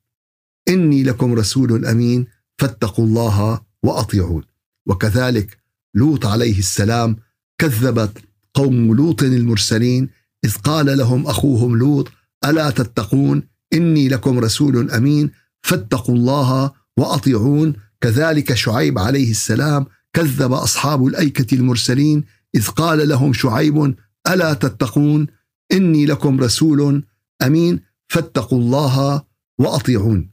إني 0.69 1.03
لكم 1.03 1.35
رسول 1.35 1.87
أمين 1.87 2.27
فاتقوا 2.59 3.05
الله 3.05 3.61
وأطيعون. 3.83 4.43
وكذلك 4.87 5.59
لوط 5.95 6.27
عليه 6.27 6.59
السلام 6.59 7.17
كذبت 7.59 8.19
قوم 8.55 8.95
لوط 8.95 9.23
المرسلين 9.23 10.09
إذ 10.45 10.55
قال 10.55 10.99
لهم 10.99 11.27
أخوهم 11.27 11.77
لوط 11.77 12.09
ألا 12.45 12.71
تتقون؟ 12.71 13.43
إني 13.73 14.09
لكم 14.09 14.39
رسول 14.39 14.91
أمين 14.91 15.31
فاتقوا 15.63 16.15
الله 16.15 16.73
وأطيعون. 16.97 17.75
كذلك 18.01 18.55
شعيب 18.55 18.99
عليه 18.99 19.31
السلام 19.31 19.87
كذب 20.13 20.53
أصحاب 20.53 21.07
الأيكة 21.07 21.55
المرسلين 21.55 22.25
إذ 22.55 22.69
قال 22.69 23.09
لهم 23.09 23.33
شعيب 23.33 23.95
ألا 24.29 24.55
تتقون؟ 24.55 25.27
إني 25.73 26.07
لكم 26.07 26.41
رسول. 26.41 27.05
أمين. 27.43 27.81
فاتقوا 28.09 28.59
الله 28.59 29.23
وأطيعون. 29.59 30.31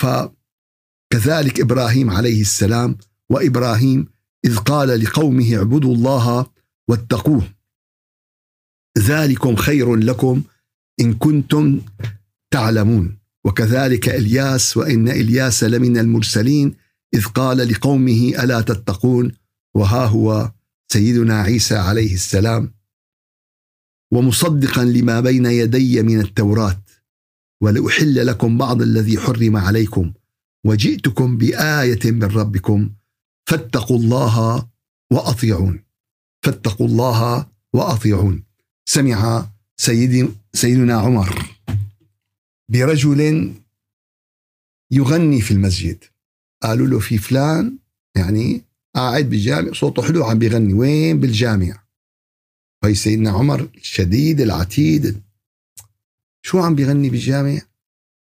فكذلك 0.00 1.60
إبراهيم 1.60 2.10
عليه 2.10 2.40
السلام 2.40 2.98
وإبراهيم 3.30 4.08
إذ 4.44 4.56
قال 4.56 5.00
لقومه 5.00 5.56
اعبدوا 5.56 5.94
الله 5.94 6.46
واتقوه. 6.88 7.42
ذلكم 8.98 9.56
خير 9.56 9.96
لكم 9.96 10.42
إن 11.00 11.14
كنتم 11.14 11.80
تعلمون. 12.50 13.18
وكذلك 13.44 14.08
إلياس 14.08 14.76
وإن 14.76 15.08
إلياس 15.08 15.64
لمن 15.64 15.98
المرسلين 15.98 16.76
إذ 17.14 17.24
قال 17.24 17.58
لقومه 17.68 18.32
ألا 18.42 18.60
تتقون؟ 18.60 19.32
وها 19.74 20.06
هو 20.06 20.52
سيدنا 20.92 21.42
عيسى 21.42 21.76
عليه 21.76 22.14
السلام 22.14 22.74
ومصدقا 24.12 24.84
لما 24.84 25.20
بين 25.20 25.46
يدي 25.46 26.02
من 26.02 26.20
التوراة 26.20 26.82
ولأحل 27.60 28.26
لكم 28.26 28.58
بعض 28.58 28.82
الذي 28.82 29.18
حرم 29.18 29.56
عليكم 29.56 30.12
وجئتكم 30.66 31.36
بآية 31.36 32.12
من 32.12 32.24
ربكم 32.24 32.90
فاتقوا 33.48 33.98
الله 33.98 34.68
وأطيعون. 35.12 35.84
فاتقوا 36.42 36.86
الله 36.86 37.46
وأطيعون. 37.72 38.44
سمع 38.88 39.50
سيدي 39.76 40.28
سيدنا 40.54 40.94
عمر 40.94 41.58
برجل 42.68 43.52
يغني 44.90 45.40
في 45.40 45.50
المسجد. 45.50 46.04
قالوا 46.62 46.86
له 46.86 46.98
في 46.98 47.18
فلان 47.18 47.78
يعني 48.16 48.65
قاعد 48.96 49.30
بالجامع 49.30 49.72
صوته 49.72 50.02
حلو 50.02 50.24
عم 50.24 50.38
بيغني. 50.38 50.74
وين؟ 50.74 51.20
بالجامع. 51.20 51.82
هي 52.84 52.94
سيدنا 52.94 53.30
عمر 53.30 53.68
الشديد 53.74 54.40
العتيد. 54.40 55.22
شو 56.42 56.58
عم 56.58 56.74
بيغني 56.74 57.10
بالجامع؟ 57.10 57.60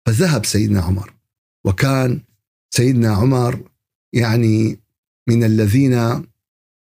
فذهب 0.06 0.46
سيدنا 0.46 0.80
عمر. 0.80 1.14
وكان 1.64 2.20
سيدنا 2.74 3.14
عمر 3.14 3.70
يعني 4.12 4.80
من 5.28 5.44
الذين 5.44 6.24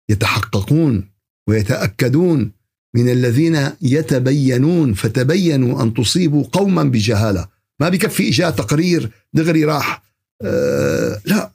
يتحققون 0.10 1.10
ويتأكدون 1.50 2.52
من 2.96 3.10
الذين 3.10 3.72
يتبينون 3.82 4.94
فتبينوا 4.94 5.84
أن 5.84 5.94
تصيبوا 5.94 6.44
قوما 6.44 6.84
بجهالة. 6.84 7.48
ما 7.80 7.90
بكفي 7.90 8.30
إجاء 8.30 8.52
تقرير 8.52 9.12
دغري 9.34 9.66
راح 9.66 10.04
آه 10.42 11.22
لا. 11.26 11.52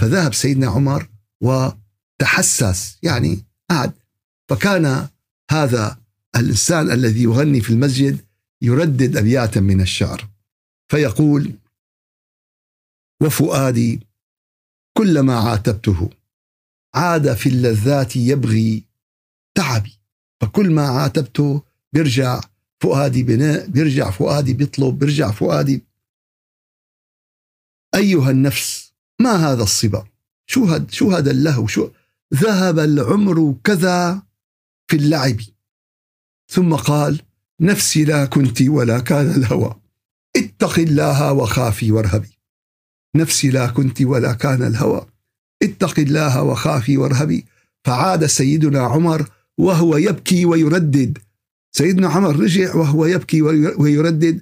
فذهب 0.00 0.34
سيدنا 0.34 0.66
عمر 0.66 1.13
وتحسس 1.44 2.98
يعني 3.02 3.44
قعد 3.70 3.92
فكان 4.50 5.08
هذا 5.50 6.00
الإنسان 6.36 6.90
الذي 6.90 7.22
يغني 7.22 7.60
في 7.60 7.70
المسجد 7.70 8.24
يردد 8.62 9.16
أبياتا 9.16 9.60
من 9.60 9.80
الشعر. 9.80 10.28
فيقول 10.88 11.54
وفؤادي 13.22 14.00
كلما 14.96 15.38
عاتبته 15.38 16.10
عاد 16.94 17.34
في 17.34 17.48
اللذات 17.48 18.16
يبغي 18.16 18.84
تعبي. 19.54 19.98
فكل 20.40 20.70
ما 20.70 20.88
عاتبته 20.88 21.62
بيرجع 21.92 22.40
فؤادي 22.80 23.22
بناء 23.22 23.66
بيرجع 23.66 24.10
فؤادي 24.10 24.54
بيطلب 24.54 24.98
بيرجع 24.98 25.30
فؤادي. 25.30 25.82
أيها 27.94 28.30
النفس 28.30 28.92
ما 29.20 29.30
هذا 29.30 29.62
الصبا؟ 29.62 30.13
شو 30.46 30.64
هذا 30.64 30.86
شو 30.90 31.10
هذا 31.10 31.30
اللهو؟ 31.30 31.66
شو 31.66 31.88
ذهب 32.34 32.78
العمر 32.78 33.54
كذا 33.64 34.22
في 34.90 34.96
اللعب. 34.96 35.36
ثم 36.52 36.74
قال 36.74 37.20
نفسي 37.60 38.04
لا 38.04 38.24
كنت 38.24 38.62
ولا 38.62 38.98
كان 38.98 39.30
الهوى. 39.30 39.74
اتق 40.36 40.78
الله 40.78 41.32
وخافي 41.32 41.92
وارهبي. 41.92 42.38
نفسي 43.16 43.50
لا 43.50 43.66
كنت 43.66 44.02
ولا 44.02 44.32
كان 44.32 44.62
الهوى. 44.62 45.06
اتق 45.62 45.98
الله 45.98 46.42
وخافي 46.42 46.96
وارهبي. 46.96 47.44
فعاد 47.86 48.26
سيدنا 48.26 48.80
عمر 48.80 49.28
وهو 49.58 49.96
يبكي 49.96 50.44
ويردد. 50.44 51.18
سيدنا 51.72 52.08
عمر 52.08 52.36
رجع 52.36 52.74
وهو 52.76 53.06
يبكي 53.06 53.42
ويردد. 53.42 54.40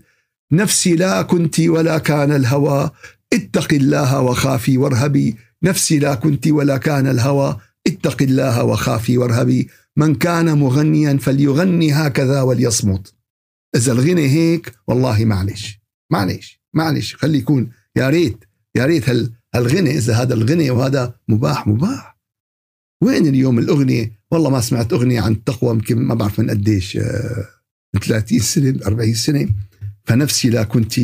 نفسي 0.53 0.97
لا 0.97 1.23
كنت 1.23 1.61
ولا 1.61 1.99
كان 1.99 2.33
الهوى. 2.33 2.91
اتق 3.33 3.73
الله 3.73 4.21
وخافي 4.21 4.79
وارهبي. 4.79 5.37
نفسي 5.65 5.99
لا 5.99 6.15
كنت 6.15 6.47
ولا 6.47 6.77
كان 6.77 7.07
الهوى 7.07 7.61
اتق 7.87 8.23
الله 8.23 8.65
وخافي 8.65 9.19
وارهبي. 9.19 9.69
من 9.97 10.15
كان 10.15 10.59
مغنيا 10.59 11.17
فليغني 11.17 11.93
هكذا 11.93 12.43
وليصمت. 12.43 13.15
إذا 13.77 13.93
الغنى 13.93 14.29
هيك 14.29 14.75
والله 14.87 15.25
معلش 15.25 15.81
معلش 16.11 16.61
معلش 16.75 17.15
خلي 17.15 17.39
يكون 17.39 17.71
يا 17.97 18.09
ريت 18.09 18.45
يا 18.75 18.87
ريت 18.87 19.05
هالغنى 19.55 19.91
إذا 19.91 20.15
هذا 20.15 20.35
الغنى 20.35 20.71
وهذا 20.71 21.15
مباح 21.29 21.67
مباح. 21.67 22.19
وين 23.03 23.27
اليوم 23.27 23.59
الأغنية؟ 23.59 24.13
والله 24.31 24.51
ما 24.51 24.61
سمعت 24.61 24.93
أغنية 24.93 25.21
عن 25.21 25.33
التقوى 25.33 25.71
يمكن 25.71 25.99
ما 25.99 26.15
بعرف 26.15 26.41
من 26.41 26.51
قديش 26.51 26.97
من 27.95 28.01
30 28.01 28.39
سنة 28.39 28.87
40 28.87 29.15
سنة. 29.15 29.49
فنفسي 30.05 30.51
لا 30.51 30.63
كنت 30.63 31.01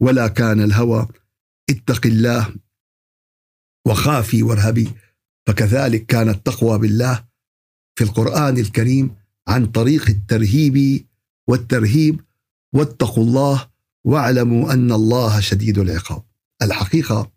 ولا 0.00 0.28
كان 0.28 0.60
الهوى. 0.60 1.08
اتق 1.70 2.06
الله 2.06 2.48
وخافي 3.86 4.42
وارهبي. 4.42 4.92
فكذلك 5.46 6.06
كان 6.06 6.28
التقوى 6.28 6.78
بالله 6.78 7.24
في 7.98 8.04
القرآن 8.04 8.58
الكريم 8.58 9.14
عن 9.48 9.66
طريق 9.66 10.08
الترهيب 10.08 11.06
والترهيب. 11.48 12.20
واتقوا 12.74 13.24
الله 13.24 13.68
واعلموا 14.04 14.72
أن 14.72 14.92
الله 14.92 15.40
شديد 15.40 15.78
العقاب. 15.78 16.22
الحقيقة 16.62 17.30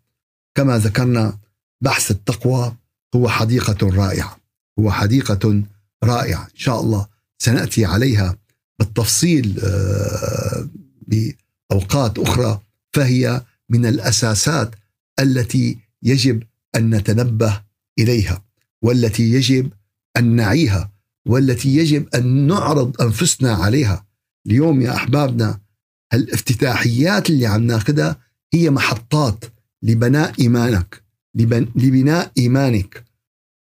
كما 0.54 0.78
ذكرنا 0.78 1.38
بحث 1.80 2.10
التقوى 2.10 2.76
هو 3.16 3.28
حديقة 3.28 3.88
رائعة، 3.88 4.36
هو 4.78 4.90
حديقة 4.90 5.62
رائعة. 6.04 6.42
إن 6.44 6.56
شاء 6.56 6.80
الله 6.80 7.06
سنأتي 7.38 7.84
عليها 7.84 8.36
بالتفصيل 8.78 9.60
آه، 9.60 10.68
بأوقات 11.06 12.18
أخرى 12.18 12.60
فهي 12.92 13.42
من 13.70 13.86
الأساسات 13.86 14.74
التي 15.20 15.78
يجب 16.04 16.42
أن 16.76 16.94
نتنبه 16.94 17.60
إليها 17.98 18.44
والتي 18.82 19.32
يجب 19.32 19.72
أن 20.16 20.36
نعيها 20.36 20.92
والتي 21.26 21.76
يجب 21.76 22.08
أن 22.14 22.46
نعرض 22.46 23.02
أنفسنا 23.02 23.52
عليها. 23.52 24.06
اليوم 24.46 24.80
يا 24.80 24.94
أحبابنا 24.94 25.60
الافتتاحيات 26.14 27.30
اللي 27.30 27.46
عم 27.46 27.62
ناخذها 27.62 28.16
هي 28.54 28.70
محطات 28.70 29.44
لبناء 29.82 30.32
إيمانك 30.40 31.02
لبناء 31.76 32.32
إيمانك 32.38 33.04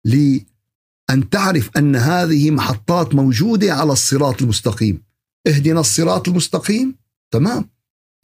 لأن 0.04 1.30
تعرف 1.30 1.70
أن 1.76 1.96
هذه 1.96 2.50
محطات 2.50 3.14
موجودة 3.14 3.74
على 3.74 3.92
الصراط 3.92 4.42
المستقيم. 4.42 5.02
اهدنا 5.46 5.80
الصراط 5.80 6.28
المستقيم؟ 6.28 6.94
تمام. 7.30 7.70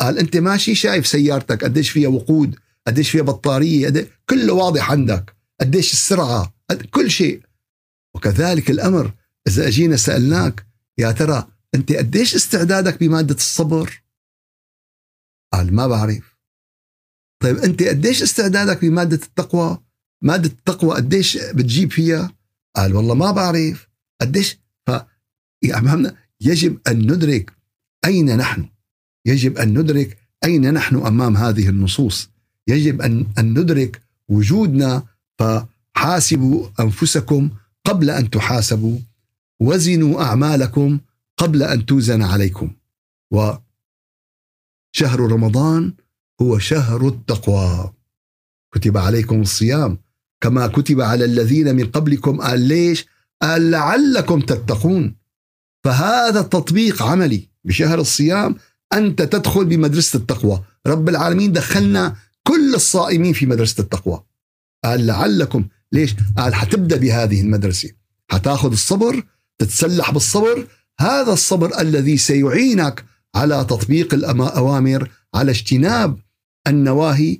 قال 0.01 0.19
أنت 0.19 0.37
ماشي 0.37 0.75
شايف 0.75 1.07
سيارتك 1.07 1.65
قديش 1.65 1.91
فيها 1.91 2.09
وقود 2.09 2.57
قديش 2.87 3.11
فيها 3.11 3.23
بطارية 3.23 3.87
قديش 3.87 4.07
كله 4.31 4.53
واضح 4.53 4.91
عندك. 4.91 5.37
قديش 5.61 5.93
السرعة 5.93 6.55
كل 6.91 7.11
شيء. 7.11 7.43
وكذلك 8.15 8.71
الأمر 8.71 9.13
إذا 9.49 9.69
أجينا 9.69 9.97
سألناك 9.97 10.67
يا 10.99 11.13
ترى 11.13 11.49
أنت 11.75 11.93
قديش 11.93 12.35
استعدادك 12.35 13.01
بمادة 13.01 13.35
الصبر؟ 13.35 14.03
قال 15.53 15.75
ما 15.75 15.87
بعرف. 15.87 16.37
طيب 17.43 17.57
أنت 17.57 17.83
قديش 17.83 18.23
استعدادك 18.23 18.85
بمادة 18.85 19.17
التقوى؟ 19.27 19.79
مادة 20.23 20.49
التقوى 20.49 20.95
قديش 20.95 21.37
بتجيب 21.37 21.93
فيها؟ 21.93 22.33
قال 22.77 22.97
والله 22.97 23.15
ما 23.15 23.31
بعرف. 23.31 23.89
قديش؟ 24.21 24.59
ف 24.87 24.91
يعني 25.63 26.17
يجب 26.41 26.81
أن 26.89 27.13
ندرك 27.13 27.53
أين 28.05 28.37
نحن. 28.37 28.69
يجب 29.27 29.59
أن 29.59 29.79
ندرك 29.79 30.19
أين 30.45 30.75
نحن 30.75 30.97
أمام 30.97 31.37
هذه 31.37 31.69
النصوص. 31.69 32.31
يجب 32.69 33.03
ان 33.03 33.27
أن 33.39 33.59
ندرك 33.59 34.03
وجودنا 34.29 35.03
فحاسبوا 35.39 36.69
أنفسكم 36.81 37.51
قبل 37.85 38.11
أن 38.11 38.31
تحاسبوا 38.31 38.99
وزنوا 39.61 40.23
أعمالكم 40.23 40.99
قبل 41.37 41.63
أن 41.63 41.87
توزن 41.87 42.23
عليكم. 42.23 42.71
وشهر 43.33 43.61
رمضان 45.21 45.93
هو 46.43 46.59
شهر 46.59 47.09
التقوى. 47.09 47.93
كتب 48.75 48.97
عليكم 48.97 49.41
الصيام 49.41 49.99
كما 50.41 50.67
كتب 50.67 51.01
على 51.01 51.25
الذين 51.25 51.77
من 51.77 51.87
قبلكم 51.87 52.41
قال 52.41 52.61
ليش؟ 52.61 53.07
قال 53.43 53.71
لعلكم 53.71 54.41
تتقون. 54.41 55.15
فهذا 55.85 56.43
تطبيق 56.43 57.03
عملي 57.03 57.49
بشهر 57.65 58.01
الصيام 58.01 58.57
أنت 58.93 59.23
تدخل 59.23 59.65
بمدرسة 59.65 60.17
التقوى. 60.17 60.63
رب 60.87 61.09
العالمين 61.09 61.53
دخلنا 61.53 62.17
كل 62.47 62.75
الصائمين 62.75 63.33
في 63.33 63.47
مدرسة 63.47 63.81
التقوى. 63.83 64.23
قال 64.85 65.07
لعلكم 65.07 65.65
ليش؟ 65.93 66.15
قال 66.37 66.55
حتبدأ 66.55 66.97
بهذه 66.97 67.41
المدرسة. 67.41 67.91
حتاخذ 68.31 68.73
الصبر 68.73 69.23
تتسلح 69.59 70.11
بالصبر. 70.11 70.67
هذا 71.01 71.33
الصبر 71.33 71.81
الذي 71.81 72.17
سيعينك 72.17 73.05
على 73.35 73.65
تطبيق 73.65 74.15
الأوامر 74.15 75.11
على 75.35 75.51
اجتناب 75.51 76.19
النواهي 76.67 77.39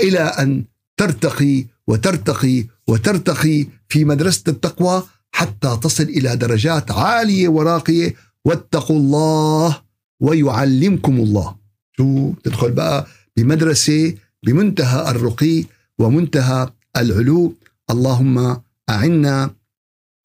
إلى 0.00 0.18
أن 0.18 0.64
ترتقي 0.96 1.66
وترتقي 1.86 2.66
وترتقي 2.88 3.66
في 3.88 4.04
مدرسة 4.04 4.42
التقوى 4.48 5.02
حتى 5.30 5.78
تصل 5.82 6.04
إلى 6.04 6.36
درجات 6.36 6.90
عالية 6.90 7.48
وراقية. 7.48 8.14
واتقوا 8.44 8.98
الله 8.98 9.82
ويعلمكم 10.20 11.16
الله. 11.16 11.56
شو؟ 11.96 12.32
تدخل 12.44 12.70
بقى 12.70 13.06
بمدرسة 13.36 14.14
بمنتهى 14.46 15.10
الرقي 15.10 15.64
ومنتهى 15.98 16.70
العلو. 16.96 17.54
اللهم 17.90 18.56
أعنا 18.90 19.50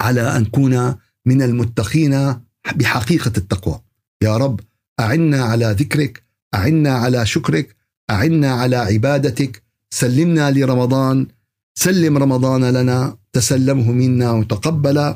على 0.02 0.38
أن 0.38 0.42
نكون 0.42 0.96
من 1.26 1.42
المتقين 1.42 2.36
بحقيقة 2.76 3.32
التقوى. 3.38 3.80
يا 4.24 4.38
رب 4.38 4.60
أعنا 5.00 5.44
على 5.44 5.76
ذكرك 5.80 6.24
أعنا 6.56 6.94
على 6.94 7.26
شكرك 7.26 7.76
أعنا 8.10 8.52
على 8.52 8.76
عبادتك. 8.76 9.64
سلمنا 9.90 10.52
لرمضان 10.52 11.28
سلم 11.76 12.18
رمضان 12.18 12.66
لنا 12.66 13.18
تسلمه 13.34 13.92
منا 13.92 14.32
وتقبل 14.32 15.16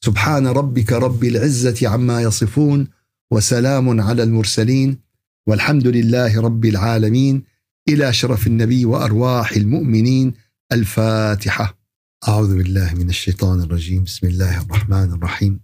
سبحان 0.00 0.46
ربك 0.46 0.92
رب 0.92 1.24
العزة 1.24 1.88
عما 1.88 2.22
يصفون 2.22 2.88
وسلام 3.30 4.00
على 4.00 4.22
المرسلين 4.22 4.98
والحمد 5.46 5.86
لله 5.86 6.40
رب 6.40 6.64
العالمين. 6.64 7.42
إلى 7.88 8.12
شرف 8.12 8.46
النبي 8.46 8.84
وأرواح 8.84 9.52
المؤمنين. 9.52 10.34
الفاتحة. 10.72 11.78
أعوذ 12.28 12.56
بالله 12.56 12.94
من 12.94 13.08
الشيطان 13.08 13.60
الرجيم. 13.60 14.04
بسم 14.04 14.26
الله 14.26 14.62
الرحمن 14.62 15.12
الرحيم. 15.12 15.60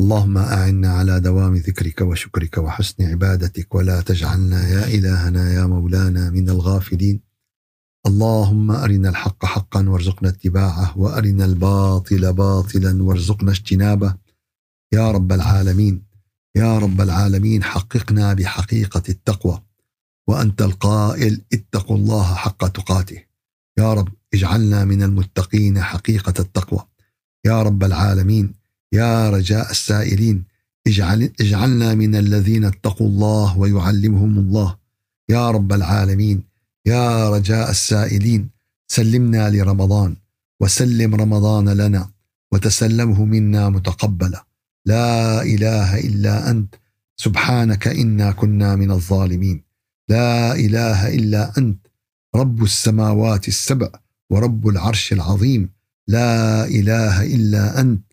اللهم 0.00 0.38
أعنا 0.38 0.88
على 0.88 1.20
دوام 1.20 1.54
ذكرك 1.54 2.00
وشكرك 2.00 2.58
وحسن 2.58 3.04
عبادتك 3.04 3.74
ولا 3.74 4.00
تجعلنا 4.00 4.68
يا 4.68 4.84
إلهنا 4.86 5.52
يا 5.52 5.66
مولانا 5.66 6.30
من 6.30 6.48
الغافلين. 6.48 7.20
اللهم 8.06 8.70
أرنا 8.70 9.08
الحق 9.08 9.44
حقا 9.44 9.88
وارزقنا 9.88 10.28
اتباعه 10.28 10.98
وأرنا 10.98 11.44
الباطل 11.44 12.32
باطلا 12.32 13.02
وارزقنا 13.02 13.50
اجتنابه. 13.50 14.14
يا 14.92 15.10
رب 15.10 15.32
العالمين. 15.32 16.02
يا 16.56 16.78
رب 16.78 17.00
العالمين 17.00 17.62
حققنا 17.62 18.34
بحقيقة 18.34 19.02
التقوى. 19.08 19.62
وأنت 20.28 20.62
القائل 20.62 21.40
اتقوا 21.52 21.96
الله 21.96 22.34
حق 22.34 22.68
تقاته. 22.68 23.22
يا 23.78 23.94
رب 23.94 24.08
اجعلنا 24.34 24.84
من 24.84 25.02
المتقين 25.02 25.82
حقيقة 25.82 26.34
التقوى. 26.38 26.86
يا 27.46 27.62
رب 27.62 27.84
العالمين 27.84 28.54
يا 28.92 29.30
رجاء 29.30 29.70
السائلين 29.70 30.44
اجعل 30.86 31.32
اجعلنا 31.40 31.94
من 31.94 32.16
الذين 32.16 32.64
اتقوا 32.64 33.06
الله 33.06 33.58
ويعلمهم 33.58 34.38
الله. 34.38 34.76
يا 35.28 35.50
رب 35.50 35.72
العالمين 35.72 36.42
يا 36.86 37.30
رجاء 37.30 37.70
السائلين 37.70 38.50
سلمنا 38.88 39.50
لرمضان 39.50 40.16
وسلم 40.60 41.14
رمضان 41.14 41.68
لنا 41.68 42.10
وتسلمه 42.52 43.24
منا 43.24 43.68
متقبلا. 43.68 44.44
لا 44.86 45.42
إله 45.42 45.98
إلا 45.98 46.50
أنت 46.50 46.74
سبحانك 47.16 47.88
إنا 47.88 48.32
كنا 48.32 48.76
من 48.76 48.90
الظالمين. 48.90 49.71
لا 50.08 50.54
إله 50.54 51.08
إلا 51.14 51.58
أنت 51.58 51.86
رب 52.36 52.62
السماوات 52.62 53.48
السبع 53.48 53.88
ورب 54.30 54.68
العرش 54.68 55.12
العظيم. 55.12 55.70
لا 56.08 56.64
إله 56.64 57.34
إلا 57.34 57.80
أنت. 57.80 58.04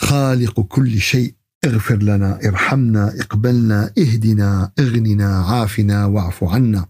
خالق 0.00 0.60
كل 0.60 1.00
شيء 1.00 1.34
اغفر 1.64 1.96
لنا 1.96 2.38
ارحمنا 2.44 3.20
اقبلنا 3.20 3.92
اهدنا 3.98 4.72
اغننا 4.78 5.42
عافنا 5.42 6.06
واعف 6.06 6.44
عنا. 6.44 6.86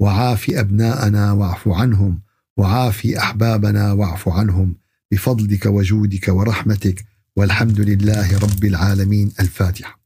وعاف 0.00 0.50
أبناءنا 0.50 1.32
واعف 1.32 1.68
عنهم. 1.68 2.20
وعاف 2.56 3.06
أحبابنا 3.06 3.92
واعف 3.92 4.28
عنهم. 4.28 4.76
بفضلك 5.12 5.66
وجودك 5.66 6.28
ورحمتك 6.28 7.04
والحمد 7.36 7.80
لله 7.80 8.38
رب 8.38 8.64
العالمين. 8.64 9.32
الفاتحة. 9.40 10.01